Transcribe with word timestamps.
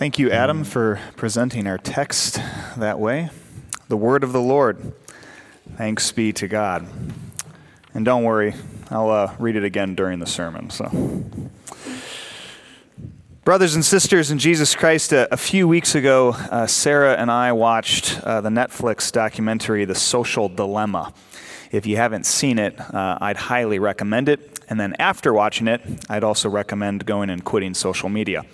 Thank 0.00 0.18
you, 0.18 0.30
Adam, 0.30 0.64
for 0.64 0.98
presenting 1.16 1.66
our 1.66 1.76
text 1.76 2.40
that 2.78 2.98
way. 2.98 3.28
The 3.88 3.98
word 3.98 4.24
of 4.24 4.32
the 4.32 4.40
Lord. 4.40 4.94
Thanks 5.76 6.10
be 6.10 6.32
to 6.32 6.48
God. 6.48 6.88
And 7.92 8.02
don't 8.02 8.24
worry, 8.24 8.54
I'll 8.90 9.10
uh, 9.10 9.34
read 9.38 9.56
it 9.56 9.64
again 9.64 9.94
during 9.94 10.18
the 10.18 10.26
sermon. 10.26 10.70
So, 10.70 10.88
brothers 13.44 13.74
and 13.74 13.84
sisters 13.84 14.30
in 14.30 14.38
Jesus 14.38 14.74
Christ, 14.74 15.12
a, 15.12 15.30
a 15.34 15.36
few 15.36 15.68
weeks 15.68 15.94
ago, 15.94 16.30
uh, 16.30 16.66
Sarah 16.66 17.16
and 17.16 17.30
I 17.30 17.52
watched 17.52 18.22
uh, 18.24 18.40
the 18.40 18.48
Netflix 18.48 19.12
documentary, 19.12 19.84
The 19.84 19.94
Social 19.94 20.48
Dilemma. 20.48 21.12
If 21.72 21.84
you 21.84 21.98
haven't 21.98 22.24
seen 22.24 22.58
it, 22.58 22.80
uh, 22.80 23.18
I'd 23.20 23.36
highly 23.36 23.78
recommend 23.78 24.30
it. 24.30 24.60
And 24.66 24.80
then 24.80 24.96
after 24.98 25.34
watching 25.34 25.68
it, 25.68 25.82
I'd 26.08 26.24
also 26.24 26.48
recommend 26.48 27.04
going 27.04 27.28
and 27.28 27.44
quitting 27.44 27.74
social 27.74 28.08
media. 28.08 28.46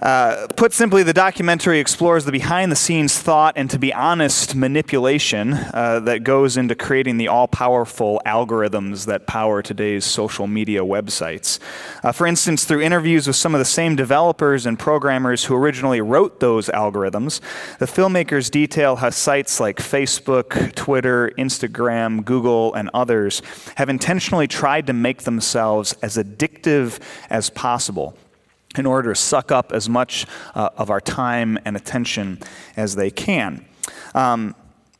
Uh, 0.00 0.46
put 0.56 0.72
simply, 0.72 1.02
the 1.02 1.12
documentary 1.12 1.80
explores 1.80 2.24
the 2.24 2.32
behind 2.32 2.70
the 2.70 2.76
scenes 2.76 3.18
thought 3.18 3.54
and, 3.56 3.68
to 3.70 3.78
be 3.78 3.92
honest, 3.92 4.54
manipulation 4.54 5.54
uh, 5.54 6.00
that 6.00 6.22
goes 6.22 6.56
into 6.56 6.74
creating 6.74 7.16
the 7.16 7.26
all 7.26 7.48
powerful 7.48 8.20
algorithms 8.24 9.06
that 9.06 9.26
power 9.26 9.60
today's 9.60 10.04
social 10.04 10.46
media 10.46 10.80
websites. 10.80 11.58
Uh, 12.04 12.12
for 12.12 12.26
instance, 12.26 12.64
through 12.64 12.80
interviews 12.80 13.26
with 13.26 13.36
some 13.36 13.54
of 13.54 13.58
the 13.58 13.64
same 13.64 13.96
developers 13.96 14.66
and 14.66 14.78
programmers 14.78 15.44
who 15.44 15.56
originally 15.56 16.00
wrote 16.00 16.38
those 16.38 16.68
algorithms, 16.68 17.40
the 17.78 17.86
filmmakers 17.86 18.50
detail 18.50 18.96
how 18.96 19.10
sites 19.10 19.58
like 19.58 19.78
Facebook, 19.78 20.74
Twitter, 20.74 21.32
Instagram, 21.36 22.24
Google, 22.24 22.72
and 22.74 22.88
others 22.94 23.42
have 23.76 23.88
intentionally 23.88 24.46
tried 24.46 24.86
to 24.86 24.92
make 24.92 25.22
themselves 25.22 25.94
as 26.02 26.16
addictive 26.16 27.00
as 27.30 27.50
possible 27.50 28.16
in 28.78 28.86
order 28.86 29.12
to 29.12 29.18
suck 29.18 29.50
up 29.52 29.72
as 29.72 29.88
much 29.88 30.26
uh, 30.54 30.70
of 30.76 30.90
our 30.90 31.00
time 31.00 31.58
and 31.64 31.76
attention 31.76 32.38
as 32.76 32.94
they 32.94 33.10
can. 33.10 33.64
Um, 34.14 34.54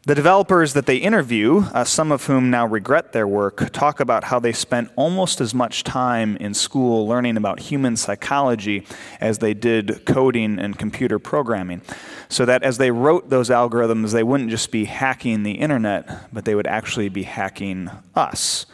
the 0.08 0.14
developers 0.14 0.72
that 0.72 0.86
they 0.86 0.96
interview, 0.96 1.64
uh, 1.74 1.84
some 1.84 2.12
of 2.12 2.24
whom 2.24 2.48
now 2.48 2.66
regret 2.66 3.12
their 3.12 3.28
work, 3.28 3.70
talk 3.72 4.00
about 4.00 4.24
how 4.24 4.38
they 4.38 4.52
spent 4.52 4.90
almost 4.96 5.38
as 5.38 5.52
much 5.52 5.84
time 5.84 6.38
in 6.38 6.54
school 6.54 7.06
learning 7.06 7.36
about 7.36 7.60
human 7.60 7.94
psychology 7.94 8.86
as 9.20 9.36
they 9.36 9.52
did 9.52 10.06
coding 10.06 10.58
and 10.58 10.78
computer 10.78 11.18
programming. 11.18 11.82
So 12.30 12.46
that 12.46 12.62
as 12.62 12.78
they 12.78 12.90
wrote 12.90 13.28
those 13.28 13.50
algorithms, 13.50 14.12
they 14.12 14.22
wouldn't 14.22 14.48
just 14.48 14.70
be 14.70 14.86
hacking 14.86 15.42
the 15.42 15.52
internet, 15.52 16.32
but 16.32 16.46
they 16.46 16.54
would 16.54 16.66
actually 16.66 17.10
be 17.10 17.24
hacking 17.24 17.90
us. 18.14 18.64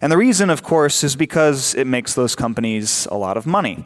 And 0.00 0.10
the 0.10 0.16
reason, 0.16 0.50
of 0.50 0.64
course, 0.64 1.04
is 1.04 1.14
because 1.14 1.76
it 1.76 1.86
makes 1.86 2.14
those 2.14 2.34
companies 2.34 3.06
a 3.12 3.16
lot 3.16 3.36
of 3.36 3.46
money. 3.46 3.84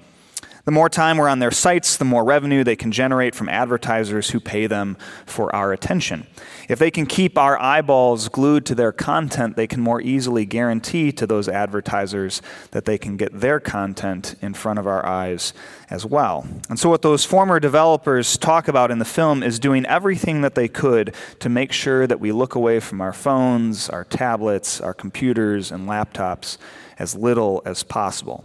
The 0.65 0.71
more 0.71 0.89
time 0.89 1.19
we're 1.19 1.29
on 1.29 1.41
their 1.41 1.51
sites, 1.51 1.97
the 1.97 2.05
more 2.05 2.23
revenue 2.23 2.63
they 2.63 2.77
can 2.77 2.93
generate 2.93 3.35
from 3.35 3.49
advertisers 3.49 4.31
who 4.31 4.39
pay 4.39 4.69
them 4.69 4.97
for 5.27 5.53
our 5.53 5.73
attention. 5.73 6.29
If 6.69 6.79
they 6.79 6.93
can 6.93 7.05
keep 7.05 7.37
our 7.37 7.61
eyeballs 7.61 8.29
glued 8.29 8.65
to 8.67 8.77
their 8.77 8.93
content, 8.93 9.57
they 9.57 9.67
can 9.67 9.81
more 9.81 10.01
easily 10.01 10.45
guarantee 10.45 11.11
to 11.13 11.27
those 11.27 11.49
advertisers 11.49 12.41
that 12.71 12.85
they 12.85 12.97
can 12.97 13.17
get 13.17 13.41
their 13.41 13.59
content 13.59 14.37
in 14.41 14.55
front 14.55 14.79
of 14.79 14.87
our 14.87 15.05
eyes 15.05 15.53
as 15.91 16.07
well. 16.07 16.47
And 16.69 16.79
so, 16.79 16.89
what 16.89 17.03
those 17.03 17.25
former 17.25 17.59
developers 17.59 18.37
talk 18.37 18.69
about 18.69 18.93
in 18.93 19.01
the 19.01 19.05
film 19.05 19.43
is 19.43 19.59
doing 19.59 19.85
everything 19.87 20.43
that 20.43 20.55
they 20.55 20.69
could 20.69 21.13
to 21.41 21.49
make 21.49 21.73
sure 21.73 22.07
that 22.07 22.21
we 22.21 22.31
look 22.31 22.55
away 22.55 22.79
from 22.79 23.01
our 23.01 23.13
phones, 23.13 23.91
our 23.91 24.05
tablets, 24.05 24.81
our 24.81 24.95
computers, 24.95 25.73
and 25.73 25.89
laptops 25.89 26.57
as 27.01 27.17
little 27.17 27.63
as 27.65 27.83
possible. 27.83 28.45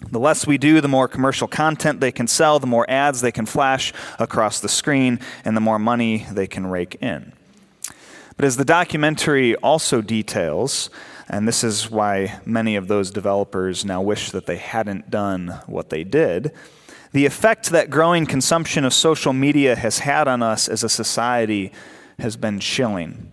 The 0.00 0.20
less 0.20 0.46
we 0.46 0.58
do, 0.58 0.80
the 0.80 0.88
more 0.88 1.08
commercial 1.08 1.48
content 1.48 2.00
they 2.00 2.12
can 2.12 2.28
sell, 2.28 2.58
the 2.58 2.66
more 2.66 2.88
ads 2.88 3.20
they 3.20 3.32
can 3.32 3.46
flash 3.46 3.92
across 4.18 4.60
the 4.60 4.68
screen, 4.68 5.18
and 5.44 5.56
the 5.56 5.60
more 5.60 5.78
money 5.78 6.26
they 6.30 6.46
can 6.46 6.66
rake 6.66 6.96
in. 7.02 7.32
But 8.36 8.44
as 8.44 8.56
the 8.56 8.64
documentary 8.64 9.56
also 9.56 10.00
details, 10.00 10.90
and 11.28 11.48
this 11.48 11.64
is 11.64 11.90
why 11.90 12.40
many 12.46 12.76
of 12.76 12.86
those 12.86 13.10
developers 13.10 13.84
now 13.84 14.00
wish 14.00 14.30
that 14.30 14.46
they 14.46 14.56
hadn't 14.56 15.10
done 15.10 15.48
what 15.66 15.90
they 15.90 16.04
did, 16.04 16.52
the 17.12 17.26
effect 17.26 17.70
that 17.70 17.90
growing 17.90 18.26
consumption 18.26 18.84
of 18.84 18.94
social 18.94 19.32
media 19.32 19.74
has 19.74 19.98
had 19.98 20.28
on 20.28 20.42
us 20.42 20.68
as 20.68 20.84
a 20.84 20.88
society 20.88 21.72
has 22.20 22.36
been 22.36 22.60
chilling. 22.60 23.32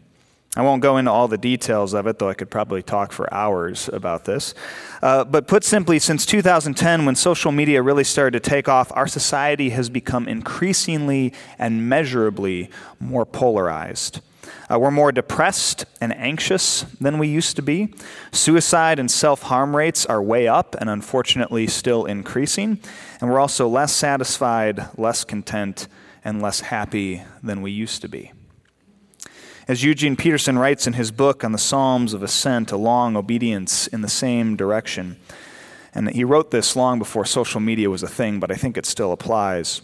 I 0.57 0.61
won't 0.61 0.81
go 0.81 0.97
into 0.97 1.11
all 1.11 1.27
the 1.27 1.37
details 1.37 1.93
of 1.93 2.07
it, 2.07 2.17
though 2.17 2.29
I 2.29 2.33
could 2.33 2.49
probably 2.49 2.81
talk 2.81 3.11
for 3.11 3.31
hours 3.33 3.89
about 3.91 4.23
this. 4.23 4.53
Uh, 5.01 5.25
but 5.25 5.47
put 5.47 5.65
simply, 5.65 5.99
since 5.99 6.25
2010, 6.25 7.05
when 7.05 7.15
social 7.15 7.51
media 7.51 7.81
really 7.81 8.05
started 8.05 8.41
to 8.41 8.49
take 8.49 8.69
off, 8.69 8.89
our 8.95 9.07
society 9.07 9.71
has 9.71 9.89
become 9.89 10.29
increasingly 10.29 11.33
and 11.59 11.89
measurably 11.89 12.69
more 13.01 13.25
polarized. 13.25 14.21
Uh, 14.71 14.79
we're 14.79 14.91
more 14.91 15.11
depressed 15.11 15.85
and 15.99 16.15
anxious 16.15 16.83
than 17.01 17.17
we 17.17 17.27
used 17.27 17.55
to 17.57 17.61
be. 17.61 17.93
Suicide 18.31 18.97
and 18.97 19.11
self 19.11 19.43
harm 19.43 19.75
rates 19.75 20.05
are 20.05 20.21
way 20.21 20.47
up 20.47 20.75
and 20.79 20.89
unfortunately 20.89 21.67
still 21.67 22.05
increasing. 22.05 22.79
And 23.19 23.29
we're 23.29 23.39
also 23.39 23.67
less 23.67 23.93
satisfied, 23.93 24.87
less 24.97 25.23
content, 25.23 25.87
and 26.23 26.41
less 26.41 26.61
happy 26.61 27.23
than 27.43 27.61
we 27.61 27.71
used 27.71 28.01
to 28.01 28.07
be. 28.07 28.31
As 29.67 29.83
Eugene 29.83 30.15
Peterson 30.15 30.59
writes 30.59 30.85
in 30.85 30.93
his 30.93 31.09
book 31.09 31.43
on 31.43 31.51
the 31.51 31.57
Psalms 31.57 32.13
of 32.13 32.21
Ascent, 32.21 32.71
a 32.71 32.77
long 32.77 33.15
obedience 33.15 33.87
in 33.87 34.01
the 34.01 34.07
same 34.07 34.55
direction, 34.55 35.17
and 35.91 36.07
he 36.11 36.23
wrote 36.23 36.51
this 36.51 36.75
long 36.75 36.99
before 36.99 37.25
social 37.25 37.59
media 37.59 37.89
was 37.89 38.03
a 38.03 38.07
thing, 38.07 38.39
but 38.39 38.51
I 38.51 38.55
think 38.55 38.77
it 38.77 38.85
still 38.85 39.11
applies. 39.11 39.81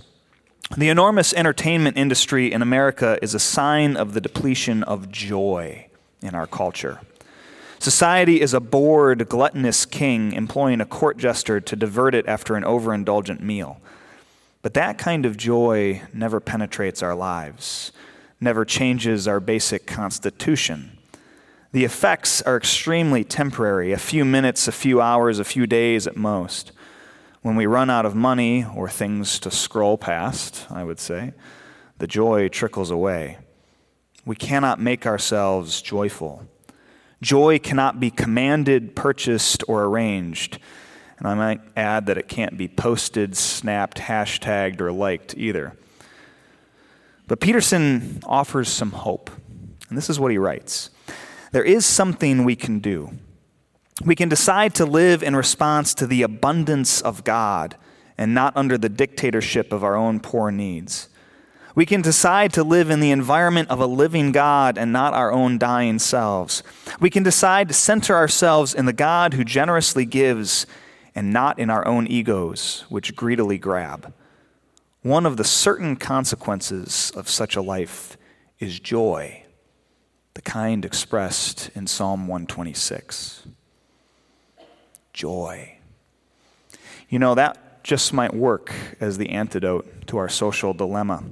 The 0.78 0.90
enormous 0.90 1.34
entertainment 1.34 1.98
industry 1.98 2.52
in 2.52 2.62
America 2.62 3.18
is 3.24 3.34
a 3.34 3.40
sign 3.40 3.98
of 3.98 4.14
the 4.14 4.22
depletion 4.22 4.84
of 4.84 5.12
joy 5.12 5.88
in 6.22 6.36
our 6.36 6.46
culture. 6.46 7.02
Society 7.80 8.40
is 8.40 8.54
a 8.54 8.60
bored, 8.60 9.28
gluttonous 9.30 9.88
king 9.88 10.34
employing 10.34 10.80
a 10.80 10.86
court 10.86 11.18
jester 11.18 11.60
to 11.60 11.76
divert 11.76 12.14
it 12.14 12.28
after 12.28 12.56
an 12.56 12.64
overindulgent 12.64 13.42
meal. 13.42 13.82
But 14.62 14.76
that 14.76 15.00
kind 15.00 15.26
of 15.26 15.38
joy 15.38 16.04
never 16.14 16.40
penetrates 16.40 17.02
our 17.02 17.16
lives 17.16 17.92
never 18.42 18.66
changes 18.66 19.28
our 19.28 19.40
basic 19.40 19.86
constitution. 19.86 20.98
The 21.72 21.86
effects 21.86 22.42
are 22.42 22.58
extremely 22.58 23.24
temporary 23.24 23.94
a 23.94 23.98
few 23.98 24.26
minutes, 24.26 24.68
a 24.68 24.74
few 24.74 25.00
hours, 25.00 25.40
a 25.40 25.46
few 25.46 25.66
days 25.66 26.08
at 26.08 26.18
most. 26.18 26.74
When 27.44 27.56
we 27.56 27.66
run 27.66 27.90
out 27.90 28.06
of 28.06 28.14
money 28.14 28.66
or 28.76 28.90
things 28.90 29.40
to 29.40 29.52
scroll 29.52 29.98
past, 29.98 30.68
I 30.70 30.84
would 30.84 31.00
say, 31.00 31.34
the 32.00 32.08
joy 32.08 32.50
trickles 32.50 32.92
away. 32.92 33.38
We 34.26 34.36
cannot 34.36 34.82
make 34.82 35.06
ourselves 35.06 35.82
joyful. 35.82 36.46
Joy 37.22 37.60
cannot 37.60 38.00
be 38.00 38.10
commanded, 38.10 38.96
purchased, 38.96 39.64
or 39.68 39.84
arranged. 39.86 40.60
And 41.20 41.28
I 41.28 41.36
might 41.36 41.62
add 41.78 42.08
that 42.08 42.18
it 42.18 42.28
can't 42.28 42.58
be 42.58 42.68
posted, 42.68 43.38
snapped, 43.38 44.00
hashtagged, 44.00 44.82
or 44.82 44.92
liked 44.92 45.36
either. 45.38 45.78
But 47.32 47.40
Peterson 47.40 48.20
offers 48.26 48.68
some 48.68 48.92
hope. 48.92 49.30
And 49.88 49.98
this 49.98 50.10
is 50.10 50.20
what 50.20 50.32
he 50.32 50.38
writes 50.38 50.90
There 51.54 51.64
is 51.64 51.86
something 51.86 52.44
we 52.44 52.58
can 52.58 52.80
do. 52.80 53.12
We 54.04 54.16
can 54.16 54.28
decide 54.28 54.76
to 54.76 54.86
live 54.86 55.24
in 55.24 55.34
response 55.34 55.94
to 55.94 56.08
the 56.08 56.24
abundance 56.24 57.00
of 57.00 57.24
God 57.24 57.78
and 58.18 58.34
not 58.34 58.58
under 58.58 58.78
the 58.78 58.90
dictatorship 58.90 59.72
of 59.72 59.82
our 59.82 59.96
own 59.96 60.20
poor 60.20 60.52
needs. 60.52 61.08
We 61.74 61.86
can 61.86 62.02
decide 62.02 62.52
to 62.52 62.66
live 62.66 62.90
in 62.90 63.00
the 63.00 63.12
environment 63.12 63.70
of 63.70 63.80
a 63.80 63.86
living 63.86 64.34
God 64.34 64.78
and 64.78 64.92
not 64.92 65.14
our 65.14 65.32
own 65.32 65.58
dying 65.58 66.00
selves. 66.00 66.64
We 67.00 67.10
can 67.10 67.24
decide 67.24 67.70
to 67.70 67.74
center 67.74 68.14
ourselves 68.14 68.74
in 68.74 68.88
the 68.88 68.92
God 68.92 69.36
who 69.36 69.46
generously 69.46 70.04
gives 70.04 70.68
and 71.16 71.32
not 71.32 71.60
in 71.60 71.70
our 71.70 71.88
own 71.88 72.08
egos, 72.08 72.84
which 72.90 73.16
greedily 73.16 73.58
grab. 73.58 74.14
One 75.04 75.26
of 75.26 75.38
the 75.38 75.44
certain 75.44 75.96
consequences 75.96 77.12
of 77.16 77.28
such 77.28 77.56
a 77.56 77.62
life 77.62 78.18
is 78.60 78.80
joy, 78.80 79.44
the 80.36 80.42
kind 80.42 80.86
expressed 80.86 81.72
in 81.74 81.88
Psalm 81.88 82.28
126. 82.28 83.48
Joy. 85.14 85.78
You 87.10 87.18
know, 87.18 87.34
that 87.34 87.84
just 87.84 88.14
might 88.14 88.34
work 88.34 88.74
as 89.00 89.18
the 89.18 89.30
antidote 89.30 90.08
to 90.08 90.18
our 90.18 90.30
social 90.30 90.74
dilemma. 90.74 91.24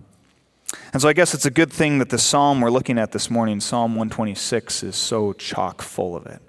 And 0.91 1.01
so 1.01 1.07
I 1.07 1.13
guess 1.13 1.35
it's 1.35 1.45
a 1.45 1.51
good 1.51 1.71
thing 1.71 1.99
that 1.99 2.09
the 2.09 2.17
psalm 2.17 2.61
we're 2.61 2.71
looking 2.71 2.97
at 2.97 3.11
this 3.11 3.29
morning, 3.29 3.59
Psalm 3.59 3.91
126, 3.91 4.83
is 4.83 4.95
so 4.95 5.33
chock 5.33 5.83
full 5.83 6.15
of 6.15 6.25
it. 6.25 6.41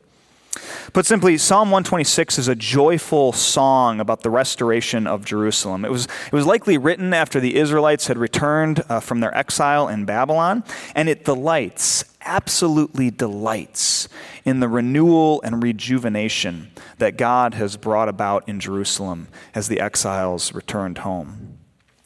Put 0.93 1.07
simply, 1.07 1.39
Psalm 1.39 1.71
126 1.71 2.39
is 2.39 2.49
a 2.49 2.57
joyful 2.57 3.33
song 3.33 4.01
about 4.01 4.23
the 4.23 4.31
restoration 4.31 5.07
of 5.07 5.25
Jerusalem. 5.25 5.85
It 5.85 5.93
was, 5.93 6.07
it 6.07 6.33
was 6.33 6.47
likely 6.47 6.77
written 6.77 7.15
after 7.15 7.39
the 7.39 7.57
Israelites 7.57 8.09
had 8.09 8.19
returned 8.19 8.83
uh, 8.89 8.99
from 8.99 9.21
their 9.21 9.37
exile 9.37 9.87
in 9.87 10.05
Babylon, 10.05 10.65
and 10.97 11.09
it 11.09 11.25
delights, 11.25 12.05
absolutely 12.23 13.11
delights, 13.11 14.09
in 14.45 14.59
the 14.59 14.69
renewal 14.69 15.41
and 15.43 15.63
rejuvenation 15.63 16.73
that 16.99 17.17
God 17.17 17.55
has 17.55 17.77
brought 17.77 18.09
about 18.09 18.49
in 18.49 18.59
Jerusalem 18.59 19.29
as 19.55 19.69
the 19.69 19.79
exiles 19.79 20.53
returned 20.53 20.99
home. 20.99 21.59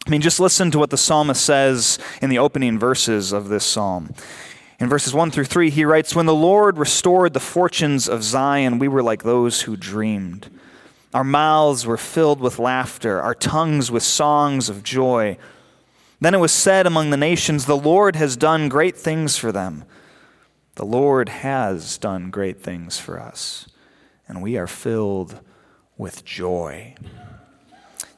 I 0.06 0.10
mean, 0.10 0.20
just 0.20 0.38
listen 0.38 0.70
to 0.72 0.78
what 0.78 0.90
the 0.90 0.98
psalmist 0.98 1.42
says 1.42 1.98
in 2.20 2.28
the 2.28 2.38
opening 2.38 2.78
verses 2.78 3.32
of 3.32 3.48
this 3.48 3.64
psalm. 3.64 4.12
In 4.80 4.88
verses 4.88 5.14
1 5.14 5.30
through 5.30 5.44
3, 5.44 5.70
he 5.70 5.84
writes 5.84 6.16
When 6.16 6.26
the 6.26 6.34
Lord 6.34 6.78
restored 6.78 7.32
the 7.32 7.40
fortunes 7.40 8.08
of 8.08 8.24
Zion, 8.24 8.78
we 8.78 8.88
were 8.88 9.02
like 9.02 9.22
those 9.22 9.62
who 9.62 9.76
dreamed. 9.76 10.50
Our 11.12 11.24
mouths 11.24 11.86
were 11.86 11.96
filled 11.96 12.40
with 12.40 12.58
laughter, 12.58 13.22
our 13.22 13.36
tongues 13.36 13.90
with 13.90 14.02
songs 14.02 14.68
of 14.68 14.82
joy. 14.82 15.38
Then 16.20 16.34
it 16.34 16.40
was 16.40 16.52
said 16.52 16.86
among 16.86 17.10
the 17.10 17.16
nations, 17.16 17.66
The 17.66 17.76
Lord 17.76 18.16
has 18.16 18.36
done 18.36 18.68
great 18.68 18.96
things 18.96 19.36
for 19.36 19.52
them. 19.52 19.84
The 20.74 20.84
Lord 20.84 21.28
has 21.28 21.98
done 21.98 22.30
great 22.30 22.60
things 22.60 22.98
for 22.98 23.20
us, 23.20 23.68
and 24.26 24.42
we 24.42 24.56
are 24.56 24.66
filled 24.66 25.40
with 25.96 26.24
joy. 26.24 26.96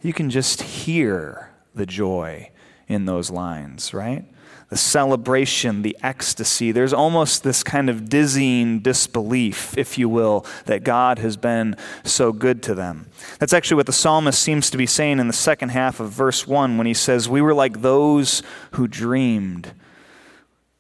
You 0.01 0.15
can 0.15 0.31
just 0.31 0.63
hear 0.63 1.51
the 1.75 1.85
joy 1.85 2.51
in 2.89 3.05
those 3.05 3.29
lines, 3.29 3.93
right? 3.93 4.25
The 4.69 4.77
celebration, 4.77 5.83
the 5.83 5.97
ecstasy. 6.03 6.73
There's 6.73 6.93
almost 6.93 7.45
this 7.45 7.63
kind 7.63 7.89
of 7.89 8.09
dizzying 8.09 8.81
disbelief, 8.81 9.79
if 9.79 9.97
you 9.97 10.09
will, 10.09 10.45
that 10.65 10.83
God 10.83 11.21
has 11.21 11.37
been 11.37 11.77
so 12.03 12.33
good 12.33 12.65
to 12.65 12.75
them. 12.75 13.09
That's 13.39 13.53
actually 13.53 13.77
what 13.77 13.87
the 13.87 13.93
psalmist 13.93 14.43
seems 14.43 14.69
to 14.71 14.77
be 14.77 14.87
saying 14.87 15.21
in 15.21 15.29
the 15.29 15.33
second 15.33 15.69
half 15.69 16.01
of 16.01 16.11
verse 16.11 16.47
1 16.49 16.79
when 16.79 16.87
he 16.87 16.95
says, 16.95 17.29
We 17.29 17.41
were 17.41 17.55
like 17.55 17.81
those 17.83 18.43
who 18.73 18.89
dreamed. 18.89 19.73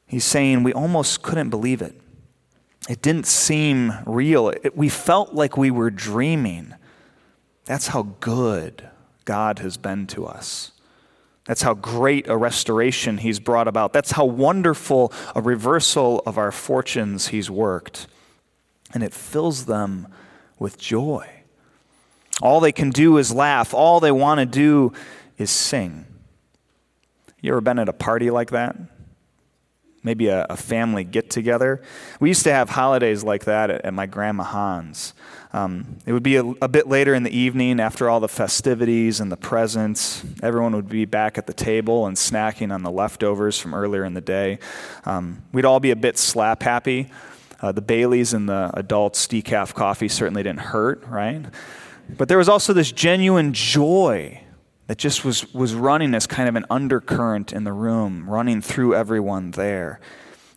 He's 0.06 0.24
saying 0.24 0.62
we 0.62 0.72
almost 0.72 1.22
couldn't 1.22 1.50
believe 1.50 1.82
it. 1.82 2.00
It 2.88 3.02
didn't 3.02 3.26
seem 3.26 3.92
real. 4.04 4.50
It, 4.50 4.76
we 4.76 4.88
felt 4.88 5.34
like 5.34 5.56
we 5.56 5.70
were 5.70 5.90
dreaming. 5.90 6.74
That's 7.64 7.88
how 7.88 8.02
good 8.20 8.88
God 9.24 9.58
has 9.58 9.76
been 9.76 10.06
to 10.08 10.26
us. 10.26 10.72
That's 11.46 11.62
how 11.62 11.74
great 11.74 12.28
a 12.28 12.36
restoration 12.36 13.18
he's 13.18 13.38
brought 13.38 13.68
about. 13.68 13.92
That's 13.92 14.12
how 14.12 14.24
wonderful 14.24 15.12
a 15.34 15.40
reversal 15.40 16.22
of 16.26 16.38
our 16.38 16.50
fortunes 16.50 17.28
he's 17.28 17.50
worked. 17.50 18.08
And 18.92 19.02
it 19.02 19.14
fills 19.14 19.66
them 19.66 20.08
with 20.58 20.78
joy. 20.78 21.28
All 22.42 22.60
they 22.60 22.72
can 22.72 22.90
do 22.90 23.16
is 23.16 23.32
laugh. 23.32 23.72
All 23.72 24.00
they 24.00 24.12
want 24.12 24.40
to 24.40 24.46
do 24.46 24.92
is 25.38 25.50
sing. 25.50 26.04
You 27.40 27.52
ever 27.52 27.60
been 27.60 27.78
at 27.78 27.88
a 27.88 27.92
party 27.92 28.30
like 28.30 28.50
that? 28.50 28.76
Maybe 30.06 30.28
a, 30.28 30.46
a 30.48 30.56
family 30.56 31.02
get 31.02 31.30
together. 31.30 31.82
We 32.20 32.28
used 32.28 32.44
to 32.44 32.52
have 32.52 32.70
holidays 32.70 33.24
like 33.24 33.44
that 33.46 33.70
at, 33.70 33.84
at 33.84 33.92
my 33.92 34.06
grandma 34.06 34.44
Hans. 34.44 35.14
Um, 35.52 35.96
it 36.06 36.12
would 36.12 36.22
be 36.22 36.36
a, 36.36 36.44
a, 36.44 36.68
bit 36.68 36.86
later 36.86 37.12
in 37.12 37.24
the 37.24 37.36
evening 37.36 37.80
after 37.80 38.08
all 38.08 38.20
the 38.20 38.28
festivities 38.28 39.18
and 39.18 39.32
the 39.32 39.36
presents. 39.36 40.22
Everyone 40.44 40.76
would 40.76 40.88
be 40.88 41.06
back 41.06 41.38
at 41.38 41.48
the 41.48 41.52
table 41.52 42.06
and 42.06 42.16
snacking 42.16 42.72
on 42.72 42.84
the 42.84 42.90
leftovers 42.90 43.58
from 43.58 43.74
earlier 43.74 44.04
in 44.04 44.14
the 44.14 44.20
day. 44.20 44.60
Um, 45.06 45.42
we'd 45.52 45.64
all 45.64 45.80
be 45.80 45.90
a 45.90 45.96
bit 45.96 46.18
slap 46.18 46.62
happy. 46.62 47.10
Uh, 47.60 47.72
the 47.72 47.82
Baileys 47.82 48.32
and 48.32 48.48
the 48.48 48.70
adults' 48.74 49.26
decaf 49.26 49.74
coffee 49.74 50.08
certainly 50.08 50.44
didn't 50.44 50.60
hurt, 50.60 51.04
right? 51.08 51.44
But 52.16 52.28
there 52.28 52.38
was 52.38 52.48
also 52.48 52.72
this 52.72 52.92
genuine 52.92 53.52
joy 53.52 54.40
that 54.86 54.98
just 54.98 55.24
was, 55.24 55.52
was 55.52 55.74
running 55.74 56.14
as 56.14 56.26
kind 56.26 56.48
of 56.48 56.56
an 56.56 56.64
undercurrent 56.70 57.52
in 57.52 57.64
the 57.64 57.72
room, 57.72 58.28
running 58.28 58.60
through 58.60 58.94
everyone 58.94 59.52
there. 59.52 60.00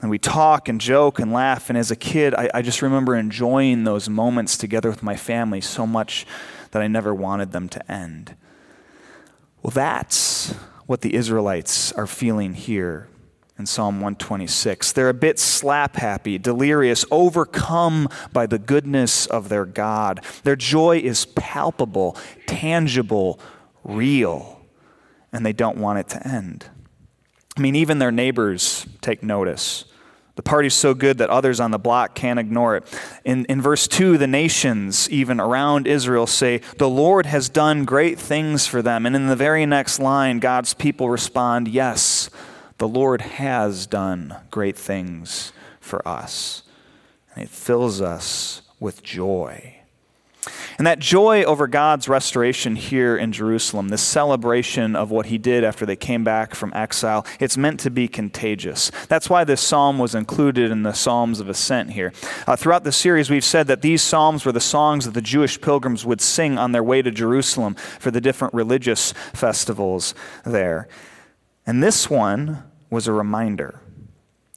And 0.01 0.09
we 0.09 0.19
talk 0.19 0.69
and 0.69 0.79
joke 0.79 1.19
and 1.19 1.33
laugh. 1.33 1.69
And 1.69 1.77
as 1.77 1.91
a 1.91 1.95
kid, 1.95 2.33
I, 2.33 2.49
I 2.53 2.61
just 2.61 2.81
remember 2.81 3.15
enjoying 3.15 3.83
those 3.83 4.07
moments 4.07 4.57
together 4.57 4.89
with 4.89 5.03
my 5.03 5.15
family 5.15 5.61
so 5.61 5.85
much 5.85 6.25
that 6.71 6.81
I 6.81 6.87
never 6.87 7.13
wanted 7.13 7.51
them 7.51 7.67
to 7.69 7.91
end. 7.91 8.35
Well, 9.61 9.71
that's 9.71 10.51
what 10.85 11.01
the 11.01 11.15
Israelites 11.15 11.91
are 11.93 12.07
feeling 12.07 12.53
here 12.53 13.09
in 13.57 13.65
Psalm 13.65 13.95
126. 13.95 14.93
They're 14.93 15.09
a 15.09 15.13
bit 15.13 15.37
slap 15.37 15.97
happy, 15.97 16.37
delirious, 16.37 17.03
overcome 17.11 18.07
by 18.31 18.45
the 18.45 18.57
goodness 18.57 19.25
of 19.25 19.49
their 19.49 19.65
God. 19.65 20.23
Their 20.43 20.55
joy 20.55 20.99
is 20.99 21.25
palpable, 21.25 22.15
tangible, 22.47 23.39
real, 23.89 24.62
and 25.31 25.45
they 25.45 25.53
don't 25.53 25.77
want 25.77 26.00
it 26.00 26.09
to 26.09 26.27
end. 26.27 26.65
I 27.57 27.62
mean, 27.62 27.75
even 27.75 28.00
their 28.00 28.12
neighbors 28.12 28.86
take 29.01 29.21
notice. 29.24 29.86
The 30.36 30.44
party's 30.44 30.74
so 30.74 30.94
good 30.94 31.18
that 31.18 31.30
others 31.30 31.59
on 31.59 31.71
the 31.71 31.77
block 31.77 32.15
can't 32.15 32.39
ignore 32.39 32.77
it. 32.77 32.86
In, 33.25 33.44
in 33.45 33.62
verse 33.62 33.89
2, 33.89 34.18
the 34.18 34.27
nations, 34.27 35.09
even 35.09 35.41
around 35.41 35.86
Israel, 35.86 36.27
say, 36.27 36.62
The 36.77 36.88
Lord 36.88 37.25
has 37.25 37.50
done 37.50 37.83
great 37.83 38.18
things 38.18 38.65
for 38.65 38.81
them. 38.81 39.06
And 39.06 39.18
in 39.18 39.27
the 39.27 39.36
very 39.36 39.65
next 39.65 40.00
line, 40.00 40.39
God's 40.39 40.74
people 40.74 41.09
respond, 41.09 41.68
Yes, 41.68 42.30
the 42.77 42.88
Lord 42.88 43.19
has 43.19 43.85
done 43.85 44.38
great 44.50 44.77
things 44.77 45.51
for 45.81 46.07
us. 46.07 46.63
And 47.35 47.44
it 47.44 47.50
fills 47.50 48.00
us 48.00 48.62
with 48.80 49.03
joy. 49.03 49.78
And 50.77 50.88
that 50.88 51.00
joy 51.00 51.44
over 51.44 51.68
God's 51.68 52.07
restoration 52.07 52.77
here 52.77 53.18
in 53.18 53.33
Jerusalem, 53.33 53.89
this 53.89 54.01
celebration 54.01 54.95
of 54.95 55.12
what 55.12 55.25
he 55.25 55.38
did 55.38 55.65
after 55.65 55.86
they 55.86 55.97
came 55.97 56.24
back 56.24 56.56
from 56.56 56.71
exile, 56.74 57.25
it's 57.39 57.57
meant 57.57 57.81
to 57.81 57.89
be 57.89 58.07
contagious. 58.07 58.89
That's 59.09 59.30
why 59.30 59.44
this 59.44 59.59
psalm 59.59 60.00
was 60.00 60.15
included 60.15 60.71
in 60.71 60.83
the 60.83 60.94
Psalms 60.94 61.41
of 61.41 61.50
Ascent 61.50 61.91
here. 61.91 62.13
Uh, 62.47 62.56
throughout 62.56 62.86
the 62.86 62.94
series, 62.94 63.30
we've 63.30 63.44
said 63.44 63.68
that 63.68 63.81
these 63.81 64.01
psalms 64.01 64.45
were 64.45 64.53
the 64.53 64.62
songs 64.62 65.03
that 65.03 65.13
the 65.13 65.21
Jewish 65.21 65.59
pilgrims 65.59 66.06
would 66.06 66.21
sing 66.21 66.57
on 66.57 66.71
their 66.71 66.83
way 66.83 67.01
to 67.01 67.12
Jerusalem 67.12 67.75
for 67.75 68.09
the 68.09 68.21
different 68.21 68.53
religious 68.53 69.12
festivals 69.33 70.15
there. 70.45 70.88
And 71.65 71.83
this 71.83 72.09
one 72.09 72.63
was 72.89 73.07
a 73.07 73.13
reminder. 73.13 73.81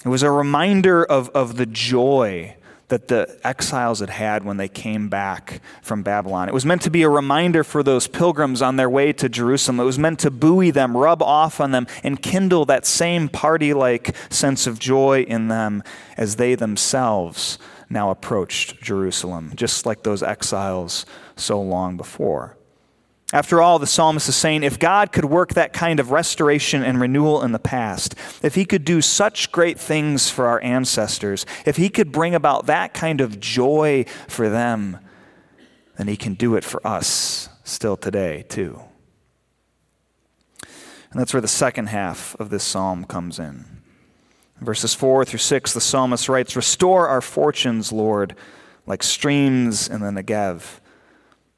It 0.04 0.08
was 0.08 0.22
a 0.22 0.30
reminder 0.30 1.04
of, 1.04 1.28
of 1.30 1.56
the 1.56 1.66
joy 1.66 2.56
that 2.92 3.08
the 3.08 3.38
exiles 3.42 4.00
had 4.00 4.10
had 4.10 4.44
when 4.44 4.58
they 4.58 4.68
came 4.68 5.08
back 5.08 5.62
from 5.80 6.02
Babylon. 6.02 6.46
It 6.46 6.52
was 6.52 6.66
meant 6.66 6.82
to 6.82 6.90
be 6.90 7.00
a 7.04 7.08
reminder 7.08 7.64
for 7.64 7.82
those 7.82 8.06
pilgrims 8.06 8.60
on 8.60 8.76
their 8.76 8.90
way 8.90 9.14
to 9.14 9.30
Jerusalem. 9.30 9.80
It 9.80 9.84
was 9.84 9.98
meant 9.98 10.18
to 10.18 10.30
buoy 10.30 10.70
them, 10.70 10.94
rub 10.94 11.22
off 11.22 11.58
on 11.58 11.70
them, 11.70 11.86
and 12.02 12.20
kindle 12.20 12.66
that 12.66 12.84
same 12.84 13.30
party 13.30 13.72
like 13.72 14.14
sense 14.28 14.66
of 14.66 14.78
joy 14.78 15.22
in 15.22 15.48
them 15.48 15.82
as 16.18 16.36
they 16.36 16.54
themselves 16.54 17.58
now 17.88 18.10
approached 18.10 18.82
Jerusalem, 18.82 19.52
just 19.54 19.86
like 19.86 20.02
those 20.02 20.22
exiles 20.22 21.06
so 21.34 21.62
long 21.62 21.96
before. 21.96 22.58
After 23.32 23.62
all, 23.62 23.78
the 23.78 23.86
psalmist 23.86 24.28
is 24.28 24.36
saying 24.36 24.62
if 24.62 24.78
God 24.78 25.10
could 25.10 25.24
work 25.24 25.54
that 25.54 25.72
kind 25.72 25.98
of 25.98 26.10
restoration 26.10 26.82
and 26.82 27.00
renewal 27.00 27.42
in 27.42 27.52
the 27.52 27.58
past, 27.58 28.14
if 28.42 28.54
he 28.54 28.66
could 28.66 28.84
do 28.84 29.00
such 29.00 29.50
great 29.50 29.80
things 29.80 30.28
for 30.28 30.46
our 30.46 30.60
ancestors, 30.62 31.46
if 31.64 31.78
he 31.78 31.88
could 31.88 32.12
bring 32.12 32.34
about 32.34 32.66
that 32.66 32.92
kind 32.92 33.22
of 33.22 33.40
joy 33.40 34.04
for 34.28 34.50
them, 34.50 34.98
then 35.96 36.08
he 36.08 36.16
can 36.16 36.34
do 36.34 36.56
it 36.56 36.64
for 36.64 36.86
us 36.86 37.48
still 37.64 37.96
today, 37.96 38.44
too. 38.48 38.80
And 41.10 41.20
that's 41.20 41.32
where 41.32 41.40
the 41.40 41.48
second 41.48 41.86
half 41.86 42.34
of 42.38 42.50
this 42.50 42.64
psalm 42.64 43.04
comes 43.04 43.38
in. 43.38 43.64
Verses 44.60 44.94
4 44.94 45.24
through 45.24 45.38
6, 45.38 45.72
the 45.72 45.80
psalmist 45.80 46.28
writes 46.28 46.54
Restore 46.54 47.08
our 47.08 47.20
fortunes, 47.20 47.92
Lord, 47.92 48.36
like 48.86 49.02
streams 49.02 49.88
in 49.88 50.00
the 50.00 50.10
Negev. 50.10 50.80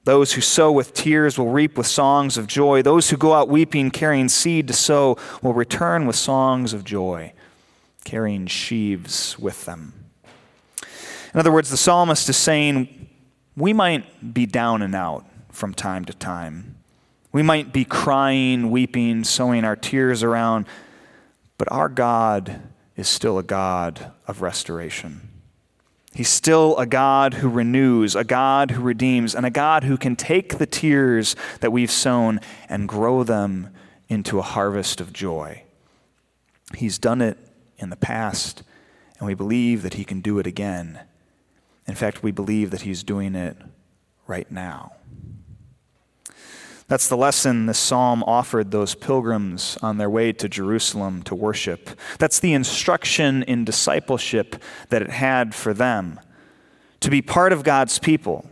Those 0.05 0.35
who 0.35 0.43
sow 0.43 0.71
with 0.71 0.93
tears 0.93 1.39
will 1.39 1.49
reap 1.49 1.79
with 1.79 1.87
songs 1.87 2.37
of 2.37 2.47
joy. 2.47 2.83
Those 2.83 3.11
who 3.11 3.17
go 3.17 3.33
out 3.33 3.49
weeping, 3.49 3.91
carrying 3.91 4.29
seed 4.29 4.69
to 4.69 4.75
sow, 4.75 5.17
will 5.43 5.55
return 5.55 6.07
with 6.07 6.17
songs 6.17 6.75
of 6.75 6.85
joy, 6.85 7.33
carrying 8.05 8.47
sheaves 8.47 9.39
with 9.39 9.65
them. 9.65 9.95
In 11.33 11.41
other 11.41 11.51
words, 11.51 11.71
the 11.71 11.77
psalmist 11.77 12.29
is 12.29 12.37
saying, 12.37 13.09
we 13.57 13.73
might 13.73 14.35
be 14.35 14.47
down 14.47 14.83
and 14.83 14.95
out 14.95 15.25
from 15.51 15.73
time 15.73 16.05
to 16.05 16.13
time. 16.13 16.77
We 17.33 17.43
might 17.43 17.73
be 17.73 17.85
crying, 17.85 18.71
weeping, 18.71 19.25
sowing 19.25 19.65
our 19.65 19.75
tears 19.75 20.23
around, 20.23 20.67
but 21.57 21.71
our 21.73 21.89
God 21.89 22.61
is 22.95 23.09
still 23.09 23.39
a 23.39 23.43
God 23.43 24.13
of 24.29 24.43
restoration. 24.43 25.29
He's 26.15 26.29
still 26.29 26.77
a 26.79 26.87
God 26.87 27.35
who 27.35 27.49
renews, 27.49 28.15
a 28.15 28.23
God 28.23 28.71
who 28.71 28.83
redeems, 28.83 29.35
and 29.35 29.45
a 29.45 29.51
God 29.51 29.83
who 29.83 29.97
can 29.97 30.15
take 30.15 30.59
the 30.59 30.67
tears 30.67 31.35
that 31.61 31.73
we've 31.73 31.91
sown 31.91 32.41
and 32.69 32.89
grow 32.89 33.25
them 33.25 33.71
into 34.09 34.39
a 34.39 34.43
harvest 34.43 35.01
of 35.01 35.13
joy. 35.13 35.65
He's 36.77 36.99
done 36.99 37.21
it 37.21 37.37
in 37.79 37.91
the 37.91 37.97
past, 37.97 38.63
and 39.19 39.27
we 39.27 39.35
believe 39.35 39.83
that 39.83 39.95
He 39.95 40.05
can 40.05 40.21
do 40.21 40.39
it 40.39 40.47
again. 40.47 41.01
In 41.87 41.97
fact, 41.97 42.23
we 42.23 42.31
believe 42.31 42.71
that 42.71 42.83
He's 42.83 43.03
doing 43.03 43.35
it 43.35 43.57
right 44.29 44.51
now. 44.53 44.93
That's 46.87 47.09
the 47.09 47.17
lesson 47.17 47.67
the 47.67 47.75
psalm 47.75 48.23
offered 48.25 48.71
those 48.71 48.95
pilgrims 48.95 49.79
on 49.83 49.97
their 49.97 50.11
way 50.11 50.33
to 50.33 50.49
Jerusalem 50.49 51.23
to 51.25 51.35
worship. 51.35 51.91
That's 52.19 52.39
the 52.39 52.53
instruction 52.53 53.43
in 53.45 53.65
discipleship 53.65 54.57
that 54.91 55.01
it 55.01 55.11
had 55.11 55.55
for 55.55 55.73
them. 55.73 56.21
To 57.01 57.11
be 57.11 57.23
part 57.23 57.53
of 57.53 57.65
God's 57.65 57.99
people, 57.99 58.49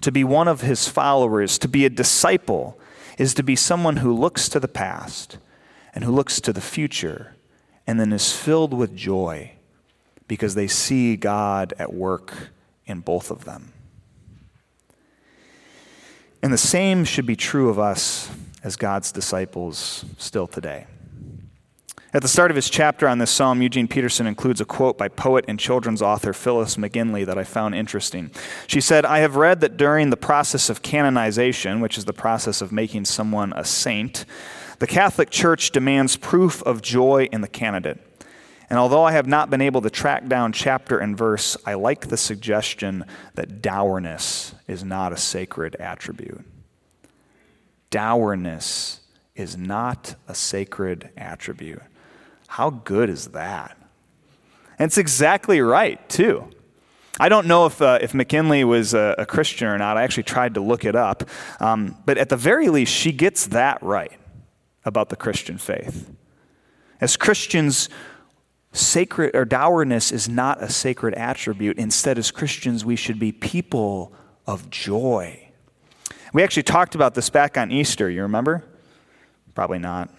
to 0.00 0.10
be 0.10 0.24
one 0.24 0.48
of 0.48 0.60
his 0.60 0.88
followers, 0.88 1.58
to 1.58 1.68
be 1.68 1.84
a 1.84 1.90
disciple, 1.90 2.78
is 3.16 3.34
to 3.34 3.42
be 3.42 3.56
someone 3.56 3.98
who 3.98 4.12
looks 4.12 4.48
to 4.48 4.60
the 4.60 4.68
past 4.68 5.38
and 5.94 6.04
who 6.04 6.12
looks 6.12 6.40
to 6.40 6.52
the 6.52 6.60
future 6.60 7.34
and 7.86 7.98
then 7.98 8.12
is 8.12 8.32
filled 8.32 8.74
with 8.74 8.96
joy 8.96 9.52
because 10.26 10.54
they 10.54 10.68
see 10.68 11.16
God 11.16 11.74
at 11.78 11.92
work 11.92 12.50
in 12.86 13.00
both 13.00 13.30
of 13.30 13.44
them. 13.44 13.72
And 16.42 16.52
the 16.52 16.58
same 16.58 17.04
should 17.04 17.26
be 17.26 17.36
true 17.36 17.68
of 17.68 17.78
us 17.78 18.30
as 18.62 18.76
God's 18.76 19.12
disciples 19.12 20.04
still 20.18 20.46
today. 20.46 20.86
At 22.14 22.22
the 22.22 22.28
start 22.28 22.50
of 22.50 22.56
his 22.56 22.70
chapter 22.70 23.06
on 23.06 23.18
this 23.18 23.30
psalm, 23.30 23.60
Eugene 23.60 23.86
Peterson 23.86 24.26
includes 24.26 24.62
a 24.62 24.64
quote 24.64 24.96
by 24.96 25.08
poet 25.08 25.44
and 25.46 25.60
children's 25.60 26.00
author 26.00 26.32
Phyllis 26.32 26.76
McGinley 26.76 27.26
that 27.26 27.36
I 27.36 27.44
found 27.44 27.74
interesting. 27.74 28.30
She 28.66 28.80
said, 28.80 29.04
I 29.04 29.18
have 29.18 29.36
read 29.36 29.60
that 29.60 29.76
during 29.76 30.08
the 30.08 30.16
process 30.16 30.70
of 30.70 30.80
canonization, 30.80 31.80
which 31.80 31.98
is 31.98 32.06
the 32.06 32.14
process 32.14 32.62
of 32.62 32.72
making 32.72 33.04
someone 33.04 33.52
a 33.54 33.64
saint, 33.64 34.24
the 34.78 34.86
Catholic 34.86 35.28
Church 35.28 35.70
demands 35.70 36.16
proof 36.16 36.62
of 36.62 36.80
joy 36.80 37.28
in 37.30 37.42
the 37.42 37.48
candidate. 37.48 38.00
And 38.70 38.78
although 38.78 39.04
I 39.04 39.12
have 39.12 39.26
not 39.26 39.48
been 39.48 39.62
able 39.62 39.80
to 39.82 39.90
track 39.90 40.28
down 40.28 40.52
chapter 40.52 40.98
and 40.98 41.16
verse, 41.16 41.56
I 41.64 41.74
like 41.74 42.08
the 42.08 42.16
suggestion 42.16 43.04
that 43.34 43.62
dourness 43.62 44.54
is 44.66 44.84
not 44.84 45.12
a 45.12 45.16
sacred 45.16 45.76
attribute. 45.76 46.44
Dourness 47.90 49.00
is 49.34 49.56
not 49.56 50.16
a 50.26 50.34
sacred 50.34 51.10
attribute. 51.16 51.82
How 52.48 52.70
good 52.70 53.08
is 53.08 53.28
that? 53.28 53.76
And 54.78 54.86
it's 54.86 54.98
exactly 54.98 55.60
right, 55.60 56.06
too. 56.08 56.50
I 57.20 57.28
don't 57.28 57.46
know 57.46 57.66
if, 57.66 57.82
uh, 57.82 57.98
if 58.00 58.12
McGinley 58.12 58.64
was 58.64 58.94
a, 58.94 59.14
a, 59.18 59.26
Christian 59.26 59.66
or 59.66 59.76
not. 59.76 59.96
I 59.96 60.04
actually 60.04 60.22
tried 60.22 60.54
to 60.54 60.60
look 60.60 60.84
it 60.84 60.94
up. 60.94 61.24
Um, 61.58 61.96
but 62.06 62.16
at 62.16 62.28
the 62.28 62.36
very 62.36 62.68
least, 62.68 62.92
she 62.92 63.10
gets 63.10 63.48
that 63.48 63.82
right 63.82 64.12
about 64.84 65.08
the 65.08 65.16
Christian 65.16 65.58
faith. 65.58 66.10
As 67.00 67.16
Christians, 67.16 67.88
sacred 68.72 69.34
or 69.34 69.44
dourness 69.44 70.12
is 70.12 70.28
not 70.28 70.62
a 70.62 70.70
sacred 70.70 71.14
attribute. 71.14 71.78
Instead, 71.78 72.18
as 72.18 72.30
Christians, 72.30 72.84
we 72.84 72.96
should 72.96 73.18
be 73.18 73.32
people 73.32 74.12
of 74.46 74.70
joy. 74.70 75.48
We 76.32 76.42
actually 76.42 76.64
talked 76.64 76.94
about 76.94 77.14
this 77.14 77.30
back 77.30 77.56
on 77.56 77.70
Easter, 77.70 78.10
you 78.10 78.22
remember? 78.22 78.64
Probably 79.54 79.78
not. 79.78 80.10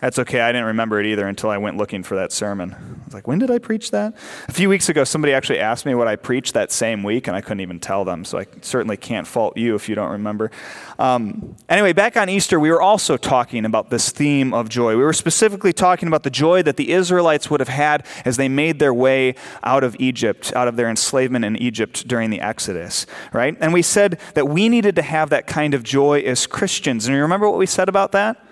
That's 0.00 0.18
okay. 0.18 0.42
I 0.42 0.52
didn't 0.52 0.66
remember 0.66 1.00
it 1.00 1.06
either 1.06 1.26
until 1.26 1.48
I 1.48 1.56
went 1.56 1.78
looking 1.78 2.02
for 2.02 2.16
that 2.16 2.30
sermon. 2.30 2.74
I 2.74 3.04
was 3.06 3.14
like, 3.14 3.26
when 3.26 3.38
did 3.38 3.50
I 3.50 3.58
preach 3.58 3.92
that? 3.92 4.14
A 4.46 4.52
few 4.52 4.68
weeks 4.68 4.90
ago, 4.90 5.04
somebody 5.04 5.32
actually 5.32 5.58
asked 5.58 5.86
me 5.86 5.94
what 5.94 6.06
I 6.06 6.16
preached 6.16 6.52
that 6.52 6.70
same 6.70 7.02
week, 7.02 7.26
and 7.26 7.34
I 7.34 7.40
couldn't 7.40 7.60
even 7.60 7.80
tell 7.80 8.04
them. 8.04 8.22
So 8.26 8.38
I 8.38 8.46
certainly 8.60 8.98
can't 8.98 9.26
fault 9.26 9.56
you 9.56 9.74
if 9.74 9.88
you 9.88 9.94
don't 9.94 10.10
remember. 10.10 10.50
Um, 10.98 11.56
anyway, 11.70 11.94
back 11.94 12.14
on 12.18 12.28
Easter, 12.28 12.60
we 12.60 12.70
were 12.70 12.82
also 12.82 13.16
talking 13.16 13.64
about 13.64 13.88
this 13.88 14.10
theme 14.10 14.52
of 14.52 14.68
joy. 14.68 14.96
We 14.98 15.02
were 15.02 15.14
specifically 15.14 15.72
talking 15.72 16.08
about 16.08 16.24
the 16.24 16.30
joy 16.30 16.62
that 16.64 16.76
the 16.76 16.92
Israelites 16.92 17.48
would 17.48 17.60
have 17.60 17.68
had 17.70 18.04
as 18.26 18.36
they 18.36 18.50
made 18.50 18.78
their 18.78 18.92
way 18.92 19.34
out 19.64 19.82
of 19.82 19.96
Egypt, 19.98 20.52
out 20.54 20.68
of 20.68 20.76
their 20.76 20.90
enslavement 20.90 21.46
in 21.46 21.56
Egypt 21.56 22.06
during 22.06 22.28
the 22.28 22.40
Exodus, 22.40 23.06
right? 23.32 23.56
And 23.60 23.72
we 23.72 23.80
said 23.80 24.20
that 24.34 24.46
we 24.46 24.68
needed 24.68 24.94
to 24.96 25.02
have 25.02 25.30
that 25.30 25.46
kind 25.46 25.72
of 25.72 25.82
joy 25.82 26.20
as 26.20 26.46
Christians. 26.46 27.06
And 27.06 27.16
you 27.16 27.22
remember 27.22 27.48
what 27.48 27.58
we 27.58 27.66
said 27.66 27.88
about 27.88 28.12
that? 28.12 28.45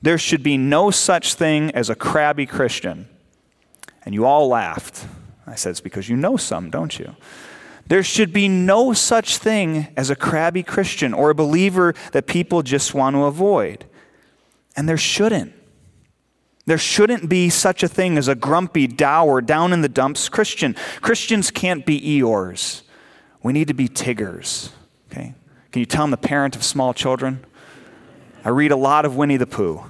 There 0.00 0.18
should 0.18 0.42
be 0.42 0.56
no 0.56 0.90
such 0.90 1.34
thing 1.34 1.70
as 1.72 1.90
a 1.90 1.94
crabby 1.94 2.46
Christian. 2.46 3.08
And 4.04 4.14
you 4.14 4.24
all 4.24 4.48
laughed. 4.48 5.06
I 5.46 5.54
said, 5.54 5.70
It's 5.70 5.80
because 5.80 6.08
you 6.08 6.16
know 6.16 6.36
some, 6.36 6.70
don't 6.70 6.98
you? 6.98 7.16
There 7.86 8.02
should 8.02 8.32
be 8.32 8.48
no 8.48 8.92
such 8.92 9.38
thing 9.38 9.88
as 9.96 10.10
a 10.10 10.16
crabby 10.16 10.62
Christian 10.62 11.14
or 11.14 11.30
a 11.30 11.34
believer 11.34 11.94
that 12.12 12.26
people 12.26 12.62
just 12.62 12.94
want 12.94 13.16
to 13.16 13.24
avoid. 13.24 13.86
And 14.76 14.88
there 14.88 14.98
shouldn't. 14.98 15.54
There 16.66 16.78
shouldn't 16.78 17.30
be 17.30 17.48
such 17.48 17.82
a 17.82 17.88
thing 17.88 18.18
as 18.18 18.28
a 18.28 18.34
grumpy, 18.34 18.86
dour, 18.86 19.40
down 19.40 19.72
in 19.72 19.80
the 19.80 19.88
dumps 19.88 20.28
Christian. 20.28 20.76
Christians 21.00 21.50
can't 21.50 21.86
be 21.86 21.98
Eeyores. 21.98 22.82
We 23.42 23.54
need 23.54 23.68
to 23.68 23.74
be 23.74 23.88
Tiggers. 23.88 24.70
Okay? 25.10 25.34
Can 25.72 25.80
you 25.80 25.86
tell 25.86 26.04
I'm 26.04 26.10
the 26.10 26.18
parent 26.18 26.56
of 26.56 26.62
small 26.62 26.92
children? 26.92 27.44
I 28.44 28.50
read 28.50 28.70
a 28.70 28.76
lot 28.76 29.04
of 29.04 29.16
Winnie 29.16 29.36
the 29.36 29.46
Pooh. 29.46 29.82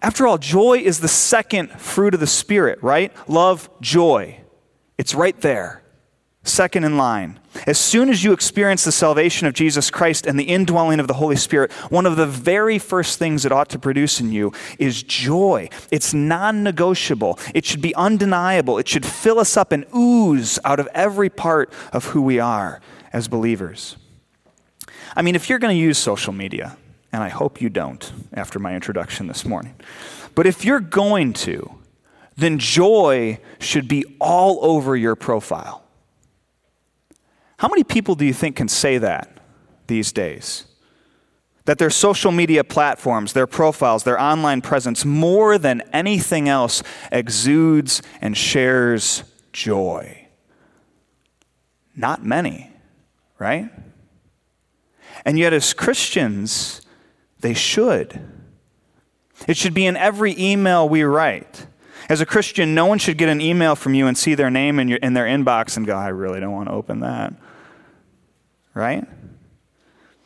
After 0.00 0.26
all, 0.26 0.38
joy 0.38 0.78
is 0.78 1.00
the 1.00 1.08
second 1.08 1.70
fruit 1.72 2.14
of 2.14 2.20
the 2.20 2.26
Spirit, 2.26 2.82
right? 2.82 3.12
Love, 3.28 3.68
joy. 3.80 4.40
It's 4.96 5.14
right 5.14 5.38
there, 5.40 5.82
second 6.44 6.84
in 6.84 6.96
line. 6.96 7.40
As 7.66 7.78
soon 7.78 8.08
as 8.08 8.22
you 8.22 8.32
experience 8.32 8.84
the 8.84 8.92
salvation 8.92 9.48
of 9.48 9.54
Jesus 9.54 9.90
Christ 9.90 10.26
and 10.26 10.38
the 10.38 10.44
indwelling 10.44 11.00
of 11.00 11.08
the 11.08 11.14
Holy 11.14 11.34
Spirit, 11.34 11.72
one 11.90 12.06
of 12.06 12.16
the 12.16 12.26
very 12.26 12.78
first 12.78 13.18
things 13.18 13.44
it 13.44 13.50
ought 13.50 13.68
to 13.70 13.78
produce 13.78 14.20
in 14.20 14.30
you 14.30 14.52
is 14.78 15.02
joy. 15.02 15.68
It's 15.90 16.14
non 16.14 16.62
negotiable, 16.62 17.38
it 17.54 17.64
should 17.64 17.82
be 17.82 17.94
undeniable, 17.96 18.78
it 18.78 18.86
should 18.86 19.04
fill 19.04 19.40
us 19.40 19.56
up 19.56 19.72
and 19.72 19.84
ooze 19.94 20.60
out 20.64 20.78
of 20.78 20.88
every 20.94 21.30
part 21.30 21.72
of 21.92 22.06
who 22.06 22.22
we 22.22 22.38
are 22.38 22.80
as 23.12 23.26
believers. 23.26 23.96
I 25.16 25.22
mean, 25.22 25.34
if 25.34 25.48
you're 25.48 25.58
going 25.58 25.74
to 25.74 25.80
use 25.80 25.98
social 25.98 26.32
media, 26.32 26.76
and 27.12 27.22
I 27.22 27.28
hope 27.28 27.60
you 27.60 27.68
don't 27.68 28.12
after 28.32 28.58
my 28.58 28.74
introduction 28.74 29.26
this 29.26 29.44
morning, 29.44 29.74
but 30.34 30.46
if 30.46 30.64
you're 30.64 30.80
going 30.80 31.32
to, 31.34 31.78
then 32.36 32.58
joy 32.58 33.40
should 33.58 33.88
be 33.88 34.04
all 34.20 34.58
over 34.62 34.96
your 34.96 35.16
profile. 35.16 35.84
How 37.58 37.68
many 37.68 37.82
people 37.82 38.14
do 38.14 38.24
you 38.24 38.32
think 38.32 38.56
can 38.56 38.68
say 38.68 38.98
that 38.98 39.40
these 39.88 40.12
days? 40.12 40.64
That 41.64 41.78
their 41.78 41.90
social 41.90 42.30
media 42.30 42.62
platforms, 42.62 43.32
their 43.32 43.48
profiles, 43.48 44.04
their 44.04 44.20
online 44.20 44.62
presence, 44.62 45.04
more 45.04 45.58
than 45.58 45.82
anything 45.92 46.48
else, 46.48 46.82
exudes 47.10 48.00
and 48.20 48.36
shares 48.36 49.24
joy? 49.52 50.28
Not 51.96 52.24
many, 52.24 52.70
right? 53.38 53.70
And 55.24 55.38
yet, 55.38 55.52
as 55.52 55.72
Christians, 55.72 56.82
they 57.40 57.54
should. 57.54 58.20
It 59.46 59.56
should 59.56 59.74
be 59.74 59.86
in 59.86 59.96
every 59.96 60.34
email 60.38 60.88
we 60.88 61.02
write. 61.02 61.66
As 62.08 62.20
a 62.20 62.26
Christian, 62.26 62.74
no 62.74 62.86
one 62.86 62.98
should 62.98 63.18
get 63.18 63.28
an 63.28 63.40
email 63.40 63.76
from 63.76 63.94
you 63.94 64.06
and 64.06 64.16
see 64.16 64.34
their 64.34 64.50
name 64.50 64.78
in, 64.78 64.88
your, 64.88 64.98
in 64.98 65.12
their 65.14 65.26
inbox 65.26 65.76
and 65.76 65.86
go, 65.86 65.94
I 65.96 66.08
really 66.08 66.40
don't 66.40 66.52
want 66.52 66.68
to 66.68 66.74
open 66.74 67.00
that. 67.00 67.34
Right? 68.74 69.06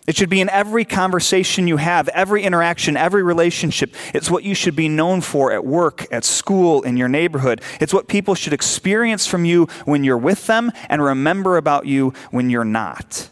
It 0.06 0.16
should 0.16 0.30
be 0.30 0.40
in 0.40 0.48
every 0.50 0.84
conversation 0.84 1.68
you 1.68 1.76
have, 1.76 2.08
every 2.08 2.42
interaction, 2.42 2.96
every 2.96 3.22
relationship. 3.22 3.94
It's 4.12 4.30
what 4.30 4.42
you 4.42 4.54
should 4.54 4.74
be 4.74 4.88
known 4.88 5.20
for 5.20 5.52
at 5.52 5.64
work, 5.64 6.06
at 6.10 6.24
school, 6.24 6.82
in 6.82 6.96
your 6.96 7.08
neighborhood. 7.08 7.62
It's 7.80 7.94
what 7.94 8.08
people 8.08 8.34
should 8.34 8.52
experience 8.52 9.26
from 9.26 9.44
you 9.44 9.66
when 9.84 10.02
you're 10.02 10.18
with 10.18 10.46
them 10.46 10.72
and 10.88 11.02
remember 11.02 11.56
about 11.56 11.86
you 11.86 12.14
when 12.32 12.50
you're 12.50 12.64
not. 12.64 13.28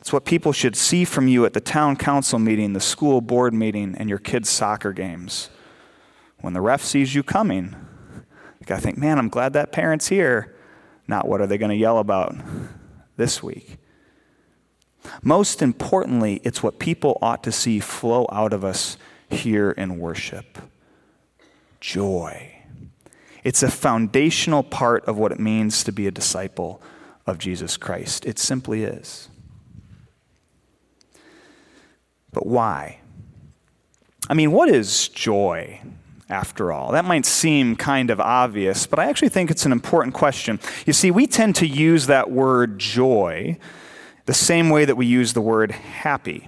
It's 0.00 0.12
what 0.12 0.24
people 0.24 0.52
should 0.52 0.76
see 0.76 1.04
from 1.04 1.28
you 1.28 1.44
at 1.44 1.52
the 1.52 1.60
town 1.60 1.96
council 1.96 2.38
meeting, 2.38 2.72
the 2.72 2.80
school 2.80 3.20
board 3.20 3.52
meeting, 3.52 3.94
and 3.98 4.08
your 4.08 4.18
kids' 4.18 4.48
soccer 4.48 4.92
games. 4.92 5.50
When 6.40 6.54
the 6.54 6.62
ref 6.62 6.82
sees 6.82 7.14
you 7.14 7.22
coming, 7.22 7.76
you 8.58 8.66
got 8.66 8.76
to 8.76 8.80
think, 8.80 8.96
man, 8.96 9.18
I'm 9.18 9.28
glad 9.28 9.52
that 9.52 9.72
parent's 9.72 10.08
here. 10.08 10.56
Not 11.06 11.28
what 11.28 11.42
are 11.42 11.46
they 11.46 11.58
to 11.58 11.74
yell 11.74 11.98
about 11.98 12.34
this 13.16 13.42
week. 13.42 13.76
Most 15.22 15.60
importantly, 15.60 16.40
it's 16.44 16.62
what 16.62 16.78
people 16.78 17.18
ought 17.20 17.42
to 17.44 17.52
see 17.52 17.78
flow 17.78 18.26
out 18.32 18.52
of 18.52 18.64
us 18.64 18.96
here 19.28 19.70
in 19.70 19.98
worship 19.98 20.58
joy. 21.80 22.54
It's 23.42 23.62
a 23.62 23.70
foundational 23.70 24.62
part 24.62 25.04
of 25.06 25.18
what 25.18 25.32
it 25.32 25.40
means 25.40 25.82
to 25.84 25.92
be 25.92 26.06
a 26.06 26.10
disciple 26.10 26.82
of 27.26 27.38
Jesus 27.38 27.76
Christ. 27.76 28.26
It 28.26 28.38
simply 28.38 28.84
is. 28.84 29.28
But 32.32 32.46
why? 32.46 33.00
I 34.28 34.34
mean, 34.34 34.52
what 34.52 34.68
is 34.68 35.08
joy, 35.08 35.80
after 36.28 36.72
all? 36.72 36.92
That 36.92 37.04
might 37.04 37.26
seem 37.26 37.74
kind 37.74 38.10
of 38.10 38.20
obvious, 38.20 38.86
but 38.86 38.98
I 38.98 39.06
actually 39.06 39.30
think 39.30 39.50
it's 39.50 39.66
an 39.66 39.72
important 39.72 40.14
question. 40.14 40.60
You 40.86 40.92
see, 40.92 41.10
we 41.10 41.26
tend 41.26 41.56
to 41.56 41.66
use 41.66 42.06
that 42.06 42.30
word 42.30 42.78
joy 42.78 43.58
the 44.26 44.34
same 44.34 44.70
way 44.70 44.84
that 44.84 44.96
we 44.96 45.06
use 45.06 45.32
the 45.32 45.40
word 45.40 45.72
happy. 45.72 46.46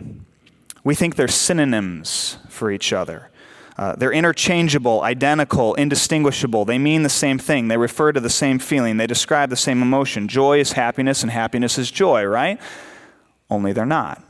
We 0.84 0.94
think 0.94 1.16
they're 1.16 1.28
synonyms 1.28 2.38
for 2.48 2.70
each 2.70 2.92
other. 2.92 3.30
Uh, 3.76 3.96
they're 3.96 4.12
interchangeable, 4.12 5.02
identical, 5.02 5.74
indistinguishable. 5.74 6.64
They 6.64 6.78
mean 6.78 7.02
the 7.02 7.08
same 7.08 7.38
thing. 7.38 7.68
They 7.68 7.78
refer 7.78 8.12
to 8.12 8.20
the 8.20 8.30
same 8.30 8.58
feeling. 8.58 8.98
They 8.98 9.06
describe 9.06 9.50
the 9.50 9.56
same 9.56 9.82
emotion. 9.82 10.28
Joy 10.28 10.60
is 10.60 10.72
happiness, 10.72 11.22
and 11.22 11.32
happiness 11.32 11.78
is 11.78 11.90
joy, 11.90 12.24
right? 12.24 12.60
Only 13.50 13.72
they're 13.72 13.86
not. 13.86 14.22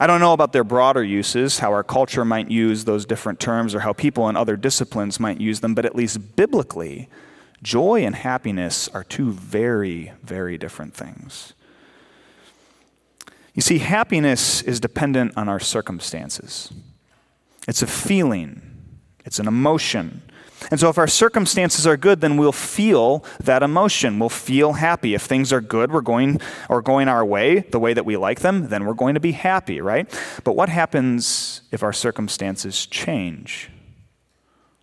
I 0.00 0.06
don't 0.06 0.20
know 0.20 0.32
about 0.32 0.52
their 0.52 0.64
broader 0.64 1.02
uses, 1.02 1.58
how 1.58 1.72
our 1.72 1.82
culture 1.82 2.24
might 2.24 2.50
use 2.50 2.84
those 2.84 3.04
different 3.04 3.40
terms 3.40 3.74
or 3.74 3.80
how 3.80 3.92
people 3.92 4.28
in 4.28 4.36
other 4.36 4.56
disciplines 4.56 5.18
might 5.18 5.40
use 5.40 5.60
them, 5.60 5.74
but 5.74 5.84
at 5.84 5.96
least 5.96 6.36
biblically, 6.36 7.08
joy 7.62 8.04
and 8.04 8.14
happiness 8.14 8.88
are 8.88 9.02
two 9.02 9.32
very, 9.32 10.12
very 10.22 10.56
different 10.56 10.94
things. 10.94 11.52
You 13.54 13.62
see, 13.62 13.78
happiness 13.78 14.62
is 14.62 14.78
dependent 14.78 15.36
on 15.36 15.48
our 15.48 15.58
circumstances. 15.58 16.72
It's 17.66 17.82
a 17.82 17.88
feeling, 17.88 18.62
it's 19.24 19.40
an 19.40 19.48
emotion. 19.48 20.22
And 20.70 20.78
so, 20.78 20.88
if 20.88 20.98
our 20.98 21.06
circumstances 21.06 21.86
are 21.86 21.96
good, 21.96 22.20
then 22.20 22.36
we'll 22.36 22.52
feel 22.52 23.24
that 23.40 23.62
emotion. 23.62 24.18
We'll 24.18 24.28
feel 24.28 24.74
happy. 24.74 25.14
If 25.14 25.22
things 25.22 25.52
are 25.52 25.60
good, 25.60 25.90
we're 25.92 26.00
going 26.00 26.40
or 26.68 26.82
going 26.82 27.08
our 27.08 27.24
way, 27.24 27.60
the 27.60 27.78
way 27.78 27.94
that 27.94 28.04
we 28.04 28.16
like 28.16 28.40
them, 28.40 28.68
then 28.68 28.84
we're 28.84 28.94
going 28.94 29.14
to 29.14 29.20
be 29.20 29.32
happy, 29.32 29.80
right? 29.80 30.08
But 30.44 30.56
what 30.56 30.68
happens 30.68 31.62
if 31.72 31.82
our 31.82 31.92
circumstances 31.92 32.86
change? 32.86 33.70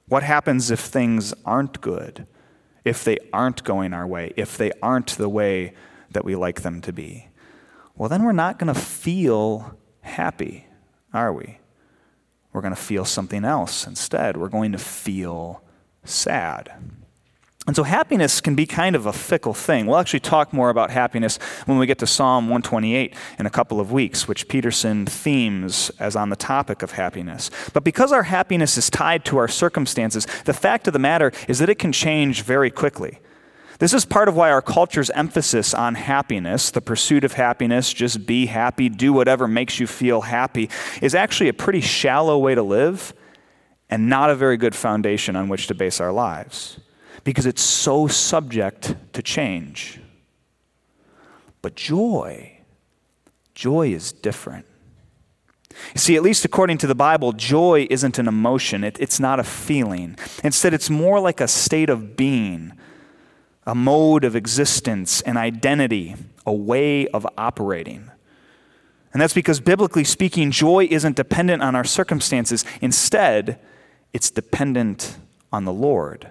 What 0.07 0.23
happens 0.23 0.71
if 0.71 0.79
things 0.79 1.33
aren't 1.45 1.81
good? 1.81 2.27
If 2.83 3.03
they 3.03 3.17
aren't 3.33 3.63
going 3.63 3.93
our 3.93 4.05
way? 4.05 4.33
If 4.37 4.57
they 4.57 4.71
aren't 4.81 5.17
the 5.17 5.29
way 5.29 5.73
that 6.11 6.25
we 6.25 6.35
like 6.35 6.61
them 6.61 6.81
to 6.81 6.93
be? 6.93 7.27
Well, 7.95 8.09
then 8.09 8.23
we're 8.23 8.31
not 8.31 8.59
going 8.59 8.73
to 8.73 8.79
feel 8.79 9.77
happy, 10.01 10.67
are 11.13 11.33
we? 11.33 11.59
We're 12.53 12.61
going 12.61 12.75
to 12.75 12.81
feel 12.81 13.05
something 13.05 13.43
else 13.43 13.87
instead. 13.87 14.37
We're 14.37 14.49
going 14.49 14.71
to 14.73 14.77
feel 14.77 15.61
sad. 16.05 16.71
And 17.67 17.75
so 17.75 17.81
happiness 17.81 18.41
can 18.41 18.53
be 18.53 18.67
kind 18.67 18.95
of 18.95 19.07
a 19.07 19.13
fickle 19.13 19.55
thing. 19.55 19.87
We'll 19.87 19.97
actually 19.97 20.19
talk 20.19 20.53
more 20.53 20.69
about 20.69 20.91
happiness 20.91 21.39
when 21.65 21.79
we 21.79 21.87
get 21.87 21.97
to 21.99 22.07
Psalm 22.07 22.45
128 22.45 23.15
in 23.39 23.45
a 23.47 23.49
couple 23.49 23.79
of 23.79 23.91
weeks, 23.91 24.27
which 24.27 24.47
Peterson 24.47 25.07
themes 25.07 25.89
as 25.99 26.15
on 26.15 26.29
the 26.29 26.35
topic 26.35 26.83
of 26.83 26.91
happiness. 26.91 27.49
But 27.73 27.83
because 27.83 28.11
our 28.11 28.23
happiness 28.23 28.77
is 28.77 28.91
tied 28.91 29.25
to 29.25 29.37
our 29.37 29.47
circumstances, 29.47 30.27
the 30.45 30.53
fact 30.53 30.85
of 30.85 30.93
the 30.93 30.99
matter 30.99 31.31
is 31.47 31.57
that 31.57 31.69
it 31.69 31.79
can 31.79 31.91
change 31.91 32.43
very 32.43 32.69
quickly. 32.69 33.19
This 33.79 33.95
is 33.95 34.05
part 34.05 34.29
of 34.29 34.35
why 34.35 34.51
our 34.51 34.61
culture's 34.61 35.09
emphasis 35.09 35.73
on 35.73 35.95
happiness, 35.95 36.69
the 36.69 36.81
pursuit 36.81 37.23
of 37.23 37.33
happiness, 37.33 37.91
just 37.91 38.27
be 38.27 38.45
happy, 38.45 38.89
do 38.89 39.11
whatever 39.11 39.47
makes 39.47 39.79
you 39.79 39.87
feel 39.87 40.21
happy, 40.21 40.69
is 41.01 41.15
actually 41.15 41.49
a 41.49 41.53
pretty 41.53 41.81
shallow 41.81 42.37
way 42.37 42.53
to 42.53 42.63
live 42.63 43.13
and 43.95 44.09
not 44.09 44.29
a 44.29 44.35
very 44.35 44.57
good 44.57 44.75
foundation 44.75 45.37
on 45.37 45.47
which 45.47 45.67
to 45.67 45.73
base 45.73 46.01
our 46.01 46.11
lives 46.11 46.81
because 47.23 47.45
it's 47.45 47.61
so 47.61 48.07
subject 48.07 48.93
to 49.13 49.21
change. 49.21 50.01
But 51.61 51.75
joy, 51.75 52.59
joy 53.53 53.93
is 53.93 54.11
different. 54.11 54.65
You 55.93 55.99
see, 55.99 56.17
at 56.17 56.23
least 56.23 56.43
according 56.43 56.77
to 56.79 56.87
the 56.87 56.93
Bible, 56.93 57.31
joy 57.31 57.87
isn't 57.89 58.19
an 58.19 58.27
emotion, 58.27 58.83
it, 58.83 58.97
it's 58.99 59.17
not 59.17 59.39
a 59.39 59.45
feeling. 59.45 60.17
Instead, 60.43 60.73
it's 60.73 60.89
more 60.89 61.21
like 61.21 61.39
a 61.39 61.47
state 61.47 61.89
of 61.89 62.17
being 62.17 62.73
a 63.65 63.73
mode 63.73 64.25
of 64.25 64.35
existence, 64.35 65.21
an 65.21 65.37
identity, 65.37 66.17
a 66.45 66.53
way 66.53 67.07
of 67.07 67.25
operating. 67.37 68.11
And 69.13 69.21
that's 69.21 69.33
because, 69.33 69.61
biblically 69.61 70.03
speaking, 70.03 70.51
joy 70.51 70.85
isn't 70.91 71.15
dependent 71.15 71.63
on 71.63 71.77
our 71.77 71.85
circumstances. 71.85 72.65
Instead, 72.81 73.57
it's 74.15 74.31
dependent 74.31 75.17
on 75.51 75.65
the 75.65 75.73
Lord. 75.73 76.29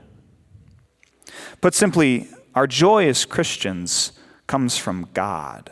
Put 1.60 1.74
simply, 1.74 2.28
our 2.54 2.66
joy 2.66 3.06
as 3.08 3.26
Christians 3.26 4.12
comes 4.46 4.78
from 4.78 5.10
God. 5.12 5.70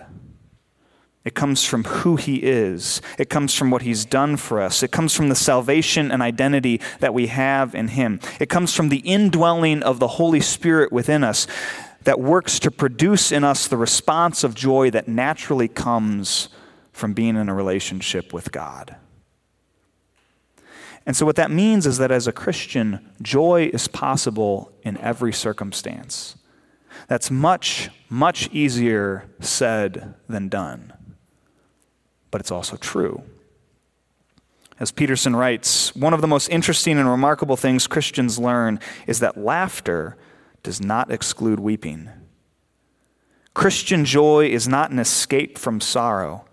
It 1.25 1.35
comes 1.35 1.65
from 1.65 1.85
who 1.85 2.17
He 2.17 2.43
is. 2.43 3.01
It 3.17 3.31
comes 3.31 3.55
from 3.55 3.71
what 3.71 3.81
He's 3.81 4.05
done 4.05 4.37
for 4.37 4.61
us. 4.61 4.83
It 4.83 4.91
comes 4.93 5.15
from 5.15 5.31
the 5.31 5.35
salvation 5.35 6.13
and 6.13 6.21
identity 6.21 6.83
that 7.01 7.15
we 7.15 7.29
have 7.29 7.75
in 7.75 7.89
Him. 7.89 8.21
It 8.39 8.51
comes 8.51 8.75
from 8.75 8.91
the 8.91 8.99
indwelling 8.99 9.83
of 9.83 9.99
the 9.99 10.09
Holy 10.09 10.41
Spirit 10.43 10.93
within 10.93 11.25
us 11.25 11.47
that 12.03 12.21
works 12.21 12.59
to 12.59 12.71
produce 12.71 13.33
in 13.33 13.43
us 13.43 13.67
the 13.67 13.79
response 13.79 14.45
of 14.45 14.55
joy 14.55 14.91
that 14.91 15.09
naturally 15.09 15.69
comes 15.69 16.51
from 16.93 17.15
being 17.15 17.37
in 17.37 17.49
a 17.49 17.55
relationship 17.55 18.35
with 18.35 18.53
God. 18.53 18.97
And 21.05 21.17
so, 21.17 21.27
what 21.27 21.37
that 21.37 21.51
means 21.51 21.87
is 21.87 21.99
that 21.99 22.13
as 22.13 22.27
a 22.27 22.33
Christian, 22.33 23.11
joy 23.21 23.71
is 23.73 23.89
possible 23.89 24.71
in 24.83 24.97
every 24.99 25.33
circumstance. 25.33 26.37
That's 27.09 27.31
much, 27.31 27.91
much 28.09 28.49
easier 28.53 29.29
said 29.41 30.15
than 30.29 30.49
done 30.49 30.93
but 32.33 32.41
it's 32.41 32.51
also 32.51 32.77
true. 32.77 33.23
As 34.81 34.91
Peterson 34.91 35.37
writes, 35.37 35.95
one 35.95 36.13
of 36.13 36.23
the 36.23 36.27
most 36.27 36.49
interesting 36.49 36.99
and 36.99 37.09
remarkable 37.09 37.57
things 37.57 37.87
Christians 37.87 38.41
learn 38.41 38.81
is 39.07 39.21
that 39.21 39.37
laughter 39.37 40.17
does 40.65 40.81
not 40.81 41.13
exclude 41.13 41.61
weeping. 41.61 42.11
Christian 43.55 44.05
joy 44.05 44.47
is 44.47 44.67
not 44.67 44.91
an 44.91 44.99
escape 44.99 45.59
from 45.59 45.81
sorrow. 45.81 46.47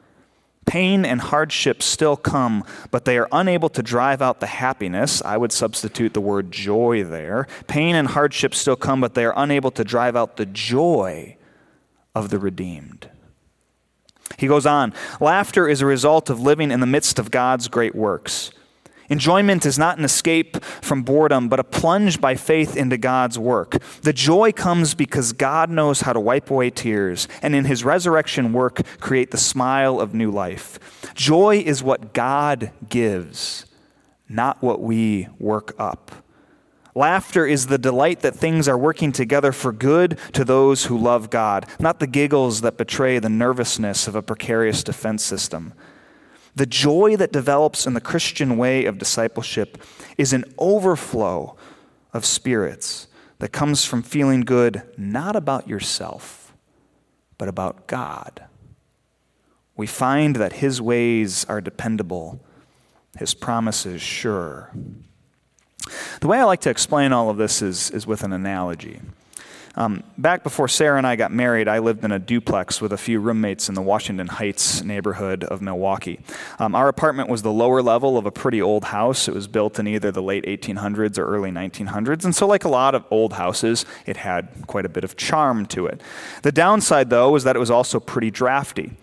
Pain 0.69 1.03
and 1.03 1.19
hardship 1.19 1.81
still 1.81 2.15
come, 2.15 2.63
but 2.91 3.03
they 3.03 3.17
are 3.17 3.27
unable 3.31 3.69
to 3.69 3.81
drive 3.81 4.21
out 4.21 4.39
the 4.39 4.45
happiness. 4.45 5.19
I 5.25 5.35
would 5.35 5.51
substitute 5.51 6.13
the 6.13 6.21
word 6.21 6.51
joy 6.51 7.03
there. 7.03 7.47
Pain 7.65 7.95
and 7.95 8.09
hardship 8.09 8.53
still 8.53 8.75
come, 8.75 9.01
but 9.01 9.15
they 9.15 9.25
are 9.25 9.33
unable 9.35 9.71
to 9.71 9.83
drive 9.83 10.15
out 10.15 10.37
the 10.37 10.45
joy 10.45 11.37
of 12.13 12.29
the 12.29 12.37
redeemed. 12.37 13.09
He 14.37 14.45
goes 14.45 14.67
on 14.67 14.93
Laughter 15.19 15.67
is 15.67 15.81
a 15.81 15.87
result 15.87 16.29
of 16.29 16.39
living 16.39 16.69
in 16.69 16.81
the 16.81 16.85
midst 16.85 17.17
of 17.17 17.31
God's 17.31 17.67
great 17.67 17.95
works. 17.95 18.51
Enjoyment 19.09 19.65
is 19.65 19.79
not 19.79 19.97
an 19.97 20.05
escape 20.05 20.63
from 20.63 21.03
boredom, 21.03 21.49
but 21.49 21.59
a 21.59 21.63
plunge 21.63 22.21
by 22.21 22.35
faith 22.35 22.77
into 22.77 22.97
God's 22.97 23.39
work. 23.39 23.77
The 24.01 24.13
joy 24.13 24.51
comes 24.51 24.93
because 24.93 25.33
God 25.33 25.69
knows 25.69 26.01
how 26.01 26.13
to 26.13 26.19
wipe 26.19 26.51
away 26.51 26.69
tears, 26.69 27.27
and 27.41 27.55
in 27.55 27.65
his 27.65 27.83
resurrection 27.83 28.53
work, 28.53 28.81
create 28.99 29.31
the 29.31 29.37
smile 29.37 29.99
of 29.99 30.13
new 30.13 30.31
life. 30.31 30.79
Joy 31.15 31.57
is 31.57 31.81
what 31.83 32.13
God 32.13 32.71
gives, 32.87 33.65
not 34.29 34.61
what 34.61 34.81
we 34.81 35.27
work 35.39 35.73
up. 35.79 36.11
Laughter 36.95 37.45
is 37.45 37.67
the 37.67 37.77
delight 37.77 38.21
that 38.21 38.35
things 38.35 38.67
are 38.67 38.77
working 38.77 39.11
together 39.11 39.51
for 39.51 39.71
good 39.71 40.19
to 40.33 40.43
those 40.43 40.85
who 40.85 40.97
love 40.97 41.29
God, 41.29 41.65
not 41.79 41.99
the 41.99 42.07
giggles 42.07 42.61
that 42.61 42.77
betray 42.77 43.19
the 43.19 43.29
nervousness 43.29 44.07
of 44.07 44.15
a 44.15 44.21
precarious 44.21 44.83
defense 44.83 45.23
system. 45.23 45.73
The 46.59 46.65
joy 46.65 47.15
that 47.15 47.31
develops 47.31 47.87
in 47.87 47.93
the 47.93 48.01
Christian 48.01 48.57
way 48.57 48.83
of 48.83 48.97
discipleship 48.97 49.81
is 50.17 50.33
an 50.33 50.43
overflow 50.57 51.55
of 52.11 52.25
spirits 52.25 53.07
that 53.37 53.53
comes 53.53 53.85
from 53.85 54.03
feeling 54.03 54.41
good 54.41 54.81
not 54.97 55.37
about 55.37 55.69
yourself, 55.69 56.53
but 57.37 57.47
about 57.47 57.87
God. 57.87 58.43
We 59.77 59.87
find 59.87 60.35
that 60.35 60.51
His 60.51 60.81
ways 60.81 61.45
are 61.45 61.61
dependable, 61.61 62.41
His 63.17 63.33
promises 63.33 64.01
sure. 64.01 64.69
The 66.19 66.27
way 66.27 66.39
I 66.39 66.43
like 66.43 66.59
to 66.61 66.69
explain 66.69 67.13
all 67.13 67.29
of 67.29 67.37
this 67.37 67.61
is, 67.61 67.89
is 67.91 68.05
with 68.05 68.21
an 68.21 68.33
analogy. 68.33 68.99
Um, 69.79 70.03
back 70.17 70.43
before 70.43 70.67
Sarah 70.67 70.97
and 70.97 71.07
I 71.07 71.15
got 71.15 71.31
married, 71.31 71.69
I 71.69 71.79
lived 71.79 72.03
in 72.03 72.11
a 72.11 72.19
duplex 72.19 72.81
with 72.81 72.91
a 72.91 72.97
few 72.97 73.21
roommates 73.21 73.69
in 73.69 73.75
the 73.75 73.81
Washington 73.81 74.27
Heights 74.27 74.83
neighborhood 74.83 75.45
of 75.45 75.61
Milwaukee. 75.61 76.19
Um, 76.59 76.75
our 76.75 76.89
apartment 76.89 77.29
was 77.29 77.43
the 77.43 77.51
lower 77.51 77.81
level 77.81 78.17
of 78.17 78.25
a 78.25 78.31
pretty 78.31 78.61
old 78.61 78.83
house. 78.83 79.29
It 79.29 79.33
was 79.33 79.47
built 79.47 79.79
in 79.79 79.87
either 79.87 80.11
the 80.11 80.21
late 80.21 80.43
1800s 80.43 81.17
or 81.17 81.23
early 81.23 81.49
1900s, 81.49 82.25
and 82.25 82.35
so, 82.35 82.45
like 82.45 82.65
a 82.65 82.69
lot 82.69 82.93
of 82.93 83.05
old 83.09 83.33
houses, 83.33 83.85
it 84.05 84.17
had 84.17 84.49
quite 84.67 84.85
a 84.85 84.89
bit 84.89 85.05
of 85.05 85.15
charm 85.15 85.65
to 85.67 85.85
it. 85.85 86.01
The 86.41 86.51
downside, 86.51 87.09
though, 87.09 87.31
was 87.31 87.45
that 87.45 87.55
it 87.55 87.59
was 87.59 87.71
also 87.71 88.01
pretty 88.01 88.31
drafty. 88.31 88.97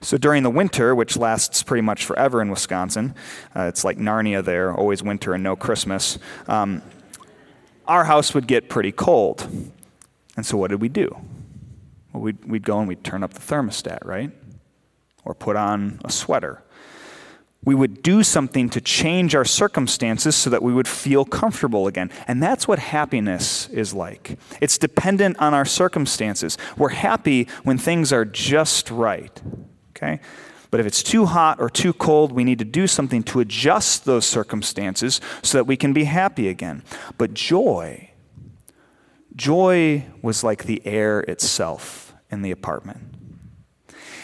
So 0.00 0.16
during 0.16 0.44
the 0.44 0.50
winter, 0.50 0.94
which 0.94 1.16
lasts 1.16 1.64
pretty 1.64 1.82
much 1.82 2.04
forever 2.04 2.40
in 2.40 2.50
Wisconsin, 2.50 3.16
uh, 3.56 3.62
it's 3.62 3.84
like 3.84 3.98
Narnia 3.98 4.44
there, 4.44 4.72
always 4.72 5.02
winter 5.02 5.34
and 5.34 5.42
no 5.42 5.56
Christmas, 5.56 6.18
um, 6.46 6.82
our 7.88 8.04
house 8.04 8.32
would 8.32 8.46
get 8.46 8.68
pretty 8.68 8.92
cold. 8.92 9.48
And 10.40 10.46
so 10.46 10.56
what 10.56 10.70
did 10.70 10.80
we 10.80 10.88
do? 10.88 11.14
Well, 12.14 12.22
we'd, 12.22 12.42
we'd 12.46 12.64
go 12.64 12.78
and 12.78 12.88
we'd 12.88 13.04
turn 13.04 13.22
up 13.22 13.34
the 13.34 13.40
thermostat, 13.40 14.06
right? 14.06 14.30
Or 15.22 15.34
put 15.34 15.54
on 15.54 16.00
a 16.02 16.10
sweater. 16.10 16.62
We 17.62 17.74
would 17.74 18.02
do 18.02 18.22
something 18.22 18.70
to 18.70 18.80
change 18.80 19.34
our 19.34 19.44
circumstances 19.44 20.34
so 20.34 20.48
that 20.48 20.62
we 20.62 20.72
would 20.72 20.88
feel 20.88 21.26
comfortable 21.26 21.86
again. 21.86 22.10
And 22.26 22.42
that's 22.42 22.66
what 22.66 22.78
happiness 22.78 23.68
is 23.68 23.92
like. 23.92 24.38
It's 24.62 24.78
dependent 24.78 25.38
on 25.40 25.52
our 25.52 25.66
circumstances. 25.66 26.56
We're 26.74 26.88
happy 26.88 27.46
when 27.64 27.76
things 27.76 28.10
are 28.10 28.24
just 28.24 28.90
right 28.90 29.38
okay? 30.02 30.20
But 30.70 30.80
if 30.80 30.86
it's 30.86 31.02
too 31.02 31.26
hot 31.26 31.60
or 31.60 31.68
too 31.68 31.92
cold, 31.92 32.32
we 32.32 32.44
need 32.44 32.60
to 32.60 32.64
do 32.64 32.86
something 32.86 33.22
to 33.24 33.40
adjust 33.40 34.06
those 34.06 34.24
circumstances 34.24 35.20
so 35.42 35.58
that 35.58 35.64
we 35.64 35.76
can 35.76 35.92
be 35.92 36.04
happy 36.04 36.48
again. 36.48 36.82
But 37.18 37.34
joy, 37.34 38.09
joy 39.40 40.04
was 40.20 40.44
like 40.44 40.64
the 40.64 40.86
air 40.86 41.20
itself 41.20 42.14
in 42.30 42.42
the 42.42 42.50
apartment. 42.50 43.00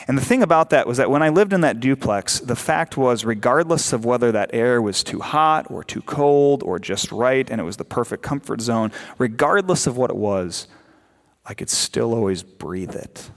And 0.07 0.17
the 0.17 0.25
thing 0.25 0.43
about 0.43 0.71
that 0.71 0.87
was 0.87 0.99
that 0.99 1.11
when 1.11 1.23
I 1.23 1.31
lived 1.31 1.55
in 1.55 1.63
that 1.63 1.81
duplex, 1.81 2.39
the 2.39 2.55
fact 2.55 2.97
was, 2.97 3.25
regardless 3.25 3.95
of 3.95 4.05
whether 4.05 4.31
that 4.31 4.51
air 4.53 4.81
was 4.81 5.03
too 5.03 5.21
hot 5.21 5.69
or 5.71 5.83
too 5.83 6.03
cold 6.03 6.63
or 6.63 6.79
just 6.79 7.11
right 7.11 7.49
and 7.51 7.61
it 7.61 7.65
was 7.65 7.79
the 7.79 7.85
perfect 7.85 8.23
comfort 8.23 8.61
zone, 8.61 8.93
regardless 9.17 9.87
of 9.87 9.97
what 9.97 10.11
it 10.11 10.17
was, 10.17 10.69
I 11.47 11.55
could 11.55 11.71
still 11.71 12.15
always 12.15 12.43
breathe 12.43 12.95
it. 12.95 13.31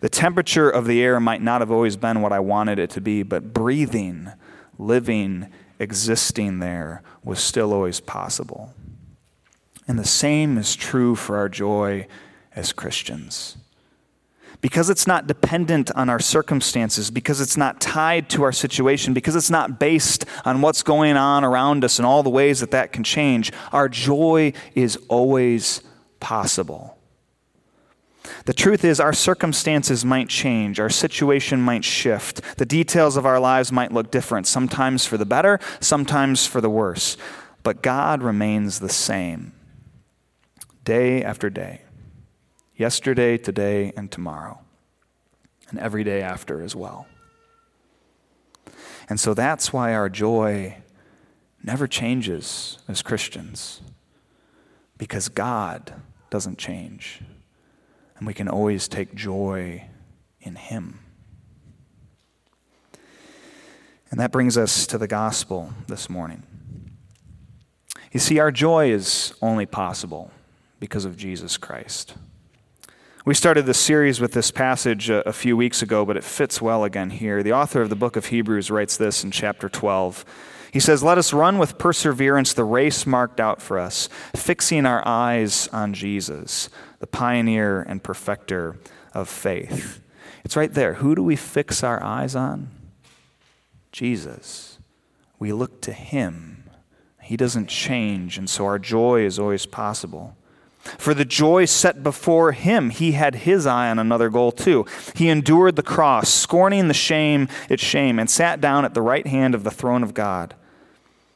The 0.00 0.10
temperature 0.10 0.68
of 0.68 0.86
the 0.86 1.00
air 1.00 1.20
might 1.20 1.40
not 1.40 1.60
have 1.60 1.70
always 1.70 1.96
been 1.96 2.22
what 2.22 2.32
I 2.32 2.40
wanted 2.40 2.80
it 2.80 2.90
to 2.90 3.00
be, 3.00 3.22
but 3.22 3.54
breathing, 3.54 4.32
living, 4.78 5.46
existing 5.78 6.58
there 6.58 7.02
was 7.22 7.38
still 7.38 7.72
always 7.72 8.00
possible. 8.00 8.74
And 9.88 9.98
the 9.98 10.04
same 10.04 10.58
is 10.58 10.76
true 10.76 11.14
for 11.14 11.36
our 11.36 11.48
joy 11.48 12.06
as 12.54 12.72
Christians. 12.72 13.56
Because 14.60 14.88
it's 14.88 15.08
not 15.08 15.26
dependent 15.26 15.90
on 15.96 16.08
our 16.08 16.20
circumstances, 16.20 17.10
because 17.10 17.40
it's 17.40 17.56
not 17.56 17.80
tied 17.80 18.28
to 18.30 18.44
our 18.44 18.52
situation, 18.52 19.12
because 19.12 19.34
it's 19.34 19.50
not 19.50 19.80
based 19.80 20.24
on 20.44 20.60
what's 20.60 20.84
going 20.84 21.16
on 21.16 21.42
around 21.42 21.84
us 21.84 21.98
and 21.98 22.06
all 22.06 22.22
the 22.22 22.30
ways 22.30 22.60
that 22.60 22.70
that 22.70 22.92
can 22.92 23.02
change, 23.02 23.52
our 23.72 23.88
joy 23.88 24.52
is 24.76 24.96
always 25.08 25.80
possible. 26.20 26.96
The 28.44 28.54
truth 28.54 28.84
is, 28.84 29.00
our 29.00 29.12
circumstances 29.12 30.04
might 30.04 30.28
change, 30.28 30.78
our 30.78 30.90
situation 30.90 31.60
might 31.60 31.84
shift, 31.84 32.40
the 32.56 32.64
details 32.64 33.16
of 33.16 33.26
our 33.26 33.40
lives 33.40 33.72
might 33.72 33.90
look 33.90 34.12
different, 34.12 34.46
sometimes 34.46 35.04
for 35.04 35.16
the 35.16 35.26
better, 35.26 35.58
sometimes 35.80 36.46
for 36.46 36.60
the 36.60 36.70
worse. 36.70 37.16
But 37.64 37.82
God 37.82 38.22
remains 38.22 38.78
the 38.78 38.88
same 38.88 39.52
day 40.84 41.22
after 41.22 41.48
day, 41.50 41.82
yesterday, 42.76 43.38
today, 43.38 43.92
and 43.96 44.10
tomorrow, 44.10 44.60
and 45.70 45.78
every 45.78 46.04
day 46.04 46.22
after 46.22 46.62
as 46.62 46.74
well. 46.74 47.06
And 49.08 49.20
so 49.20 49.34
that's 49.34 49.72
why 49.72 49.94
our 49.94 50.08
joy 50.08 50.78
never 51.62 51.86
changes 51.86 52.78
as 52.88 53.02
Christians, 53.02 53.80
because 54.98 55.28
God 55.28 55.94
doesn't 56.30 56.58
change. 56.58 57.20
And 58.16 58.26
we 58.26 58.34
can 58.34 58.48
always 58.48 58.88
take 58.88 59.14
joy 59.14 59.84
in 60.40 60.56
Him. 60.56 61.00
And 64.10 64.20
that 64.20 64.30
brings 64.30 64.58
us 64.58 64.86
to 64.88 64.98
the 64.98 65.08
gospel 65.08 65.72
this 65.88 66.10
morning. 66.10 66.42
You 68.12 68.20
see, 68.20 68.38
our 68.38 68.50
joy 68.50 68.90
is 68.90 69.32
only 69.40 69.64
possible 69.64 70.30
because 70.82 71.04
of 71.04 71.16
Jesus 71.16 71.56
Christ. 71.56 72.16
We 73.24 73.34
started 73.34 73.66
this 73.66 73.78
series 73.78 74.20
with 74.20 74.32
this 74.32 74.50
passage 74.50 75.10
a, 75.10 75.28
a, 75.28 75.32
few 75.32 75.56
weeks 75.56 75.80
ago, 75.80 76.04
but 76.04 76.16
it 76.16 76.24
fits 76.24 76.60
well 76.60 76.82
again 76.82 77.10
here. 77.10 77.44
The 77.44 77.52
author 77.52 77.82
of 77.82 77.88
the 77.88 77.94
book 77.94 78.16
of 78.16 78.26
Hebrews 78.26 78.68
writes 78.68 78.96
this 78.96 79.22
in 79.22 79.30
chapter 79.30 79.68
12. 79.68 80.24
He 80.72 80.80
says, 80.80 81.04
Let 81.04 81.18
us 81.18 81.32
run 81.32 81.58
with 81.58 81.78
perseverance 81.78 82.52
the 82.52 82.64
race 82.64 83.06
marked 83.06 83.38
out 83.38 83.62
for 83.62 83.78
us, 83.78 84.08
fixing 84.34 84.84
our 84.84 85.06
eyes 85.06 85.68
on 85.68 85.94
Jesus, 85.94 86.68
the 86.98 87.06
pioneer 87.06 87.82
and 87.82 88.02
perfecter 88.02 88.80
of 89.14 89.28
faith. 89.28 90.00
It's 90.44 90.56
right 90.56 90.74
there. 90.74 90.94
Who 90.94 91.14
do 91.14 91.22
we 91.22 91.36
fix 91.36 91.84
our 91.84 92.02
eyes 92.02 92.34
on? 92.34 92.70
Jesus. 93.92 94.80
We 95.38 95.52
look 95.52 95.80
to 95.82 95.92
him. 95.92 96.64
He 97.22 97.36
doesn't 97.36 97.68
change, 97.68 98.36
and 98.36 98.50
so 98.50 98.64
our 98.64 98.80
joy 98.80 99.24
is 99.24 99.38
always 99.38 99.64
possible. 99.64 100.36
For 100.98 101.14
the 101.14 101.24
joy 101.24 101.66
set 101.66 102.02
before 102.02 102.52
him, 102.52 102.90
he 102.90 103.12
had 103.12 103.36
his 103.36 103.66
eye 103.66 103.88
on 103.88 103.98
another 103.98 104.28
goal 104.28 104.50
too. 104.50 104.84
He 105.14 105.28
endured 105.28 105.76
the 105.76 105.82
cross, 105.82 106.28
scorning 106.28 106.88
the 106.88 106.94
shame, 106.94 107.48
its 107.68 107.82
shame, 107.82 108.18
and 108.18 108.28
sat 108.28 108.60
down 108.60 108.84
at 108.84 108.94
the 108.94 109.02
right 109.02 109.26
hand 109.26 109.54
of 109.54 109.62
the 109.62 109.70
throne 109.70 110.02
of 110.02 110.14
God. 110.14 110.54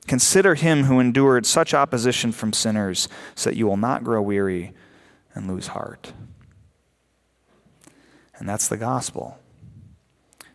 Consider 0.08 0.54
him 0.54 0.84
who 0.84 1.00
endured 1.00 1.46
such 1.46 1.74
opposition 1.74 2.32
from 2.32 2.52
sinners, 2.52 3.08
so 3.34 3.50
that 3.50 3.56
you 3.56 3.66
will 3.66 3.76
not 3.76 4.04
grow 4.04 4.20
weary 4.20 4.72
and 5.34 5.48
lose 5.48 5.68
heart. 5.68 6.12
And 8.38 8.48
that's 8.48 8.68
the 8.68 8.76
gospel. 8.76 9.38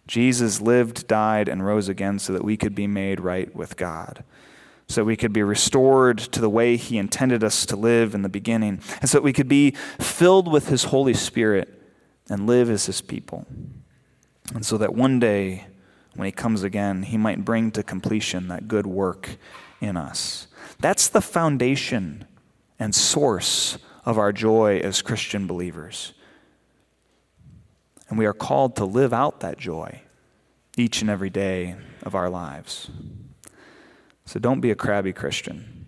Jesus 0.08 0.60
lived, 0.60 1.08
died, 1.08 1.48
and 1.48 1.66
rose 1.66 1.88
again 1.88 2.20
so 2.20 2.34
that 2.34 2.44
we 2.44 2.58
could 2.58 2.76
be 2.76 2.88
made 2.88 3.20
right 3.20 3.54
with 3.56 3.78
God 3.78 4.24
so 4.92 5.04
we 5.04 5.16
could 5.16 5.34
be 5.34 5.44
restored 5.44 6.18
to 6.18 6.42
the 6.42 6.50
way 6.50 6.76
He 6.76 6.98
intended 6.98 7.44
us 7.44 7.66
to 7.68 7.76
live 7.76 8.14
in 8.14 8.22
the 8.22 8.30
beginning, 8.30 8.82
and 9.02 9.10
so 9.10 9.18
that 9.18 9.24
we 9.24 9.34
could 9.34 9.48
be 9.48 9.72
filled 10.00 10.52
with 10.52 10.68
His 10.68 10.86
Holy 10.86 11.14
Spirit 11.14 11.70
and 12.30 12.48
live 12.48 12.70
as 12.70 12.86
His 12.86 13.02
people. 13.02 13.46
And 14.54 14.66
so 14.66 14.78
that 14.78 14.94
one 14.94 15.20
day, 15.20 15.66
when 16.16 16.26
He 16.26 16.32
comes 16.32 16.64
again, 16.64 17.04
He 17.04 17.18
might 17.18 17.46
bring 17.46 17.72
to 17.72 17.84
completion 17.84 18.48
that 18.50 18.68
good 18.68 18.86
work 18.86 19.38
in 19.80 19.98
us. 19.98 20.48
That's 20.80 21.08
the 21.08 21.22
foundation 21.22 22.26
and 22.80 22.94
source 22.94 23.78
of 24.06 24.18
our 24.18 24.32
joy 24.32 24.80
as 24.80 25.02
Christian 25.02 25.48
believers. 25.48 26.14
And 28.10 28.18
we 28.18 28.26
are 28.26 28.34
called 28.34 28.76
to 28.76 28.86
live 28.86 29.14
out 29.14 29.40
that 29.40 29.58
joy 29.58 30.02
each 30.76 31.02
and 31.02 31.10
every 31.10 31.30
day 31.30 31.76
of 32.04 32.16
our 32.16 32.30
lives. 32.30 32.90
So 34.26 34.40
don't 34.40 34.62
be 34.62 34.72
a 34.72 34.76
crabby 34.76 35.14
Christian. 35.14 35.88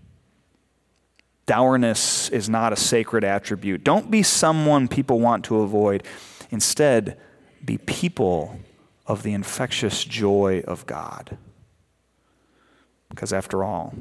Dourness 1.45 2.29
is 2.29 2.49
not 2.49 2.71
a 2.71 2.77
sacred 2.77 3.23
attribute. 3.23 3.83
Don't 3.83 4.09
be 4.09 4.23
someone 4.23 4.87
people 4.87 5.19
want 5.19 5.43
to 5.45 5.61
avoid. 5.61 6.03
Instead, 6.51 7.17
be 7.63 7.77
people 7.77 8.59
of 9.05 9.23
the 9.23 9.33
infectious 9.33 10.03
joy 10.03 10.63
of 10.65 10.85
God. 10.85 11.37
Because 13.09 13.33
after 13.33 13.63
all, 13.63 13.93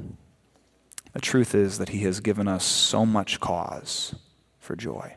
the 1.12 1.21
truth 1.21 1.55
is 1.55 1.79
that 1.79 1.90
He 1.90 2.01
has 2.05 2.21
given 2.21 2.49
us 2.49 2.64
so 2.64 3.05
much 3.05 3.40
cause 3.40 4.14
for 4.59 4.77
joy. 4.77 5.14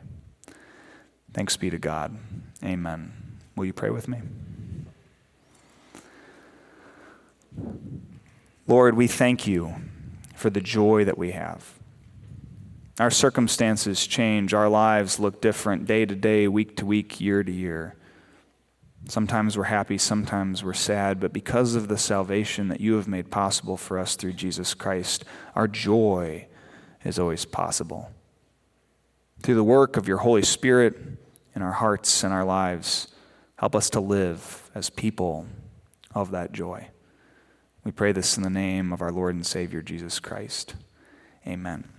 Thanks 1.32 1.56
be 1.56 1.70
to 1.70 1.78
God. 1.78 2.16
Amen. 2.64 3.12
Will 3.54 3.66
you 3.66 3.72
pray 3.72 3.90
with 3.90 4.08
me? 4.08 4.18
Lord, 8.68 8.96
we 8.96 9.06
thank 9.06 9.46
you 9.46 9.76
for 10.34 10.50
the 10.50 10.60
joy 10.60 11.04
that 11.04 11.16
we 11.16 11.30
have. 11.32 11.74
Our 12.98 13.10
circumstances 13.10 14.06
change, 14.06 14.54
our 14.54 14.68
lives 14.68 15.20
look 15.20 15.40
different 15.40 15.86
day 15.86 16.04
to 16.04 16.14
day, 16.16 16.48
week 16.48 16.76
to 16.78 16.86
week, 16.86 17.20
year 17.20 17.44
to 17.44 17.52
year. 17.52 17.94
Sometimes 19.08 19.56
we're 19.56 19.64
happy, 19.64 19.98
sometimes 19.98 20.64
we're 20.64 20.72
sad, 20.72 21.20
but 21.20 21.32
because 21.32 21.76
of 21.76 21.86
the 21.86 21.98
salvation 21.98 22.66
that 22.68 22.80
you 22.80 22.94
have 22.94 23.06
made 23.06 23.30
possible 23.30 23.76
for 23.76 24.00
us 24.00 24.16
through 24.16 24.32
Jesus 24.32 24.74
Christ, 24.74 25.24
our 25.54 25.68
joy 25.68 26.48
is 27.04 27.20
always 27.20 27.44
possible. 27.44 28.10
Through 29.42 29.54
the 29.54 29.62
work 29.62 29.96
of 29.96 30.08
your 30.08 30.18
Holy 30.18 30.42
Spirit 30.42 30.96
in 31.54 31.62
our 31.62 31.72
hearts 31.72 32.24
and 32.24 32.34
our 32.34 32.44
lives, 32.44 33.08
help 33.58 33.76
us 33.76 33.90
to 33.90 34.00
live 34.00 34.70
as 34.74 34.90
people 34.90 35.46
of 36.14 36.32
that 36.32 36.50
joy. 36.50 36.88
We 37.86 37.92
pray 37.92 38.10
this 38.10 38.36
in 38.36 38.42
the 38.42 38.50
name 38.50 38.92
of 38.92 39.00
our 39.00 39.12
Lord 39.12 39.36
and 39.36 39.46
Savior, 39.46 39.80
Jesus 39.80 40.18
Christ. 40.18 40.74
Amen. 41.46 41.95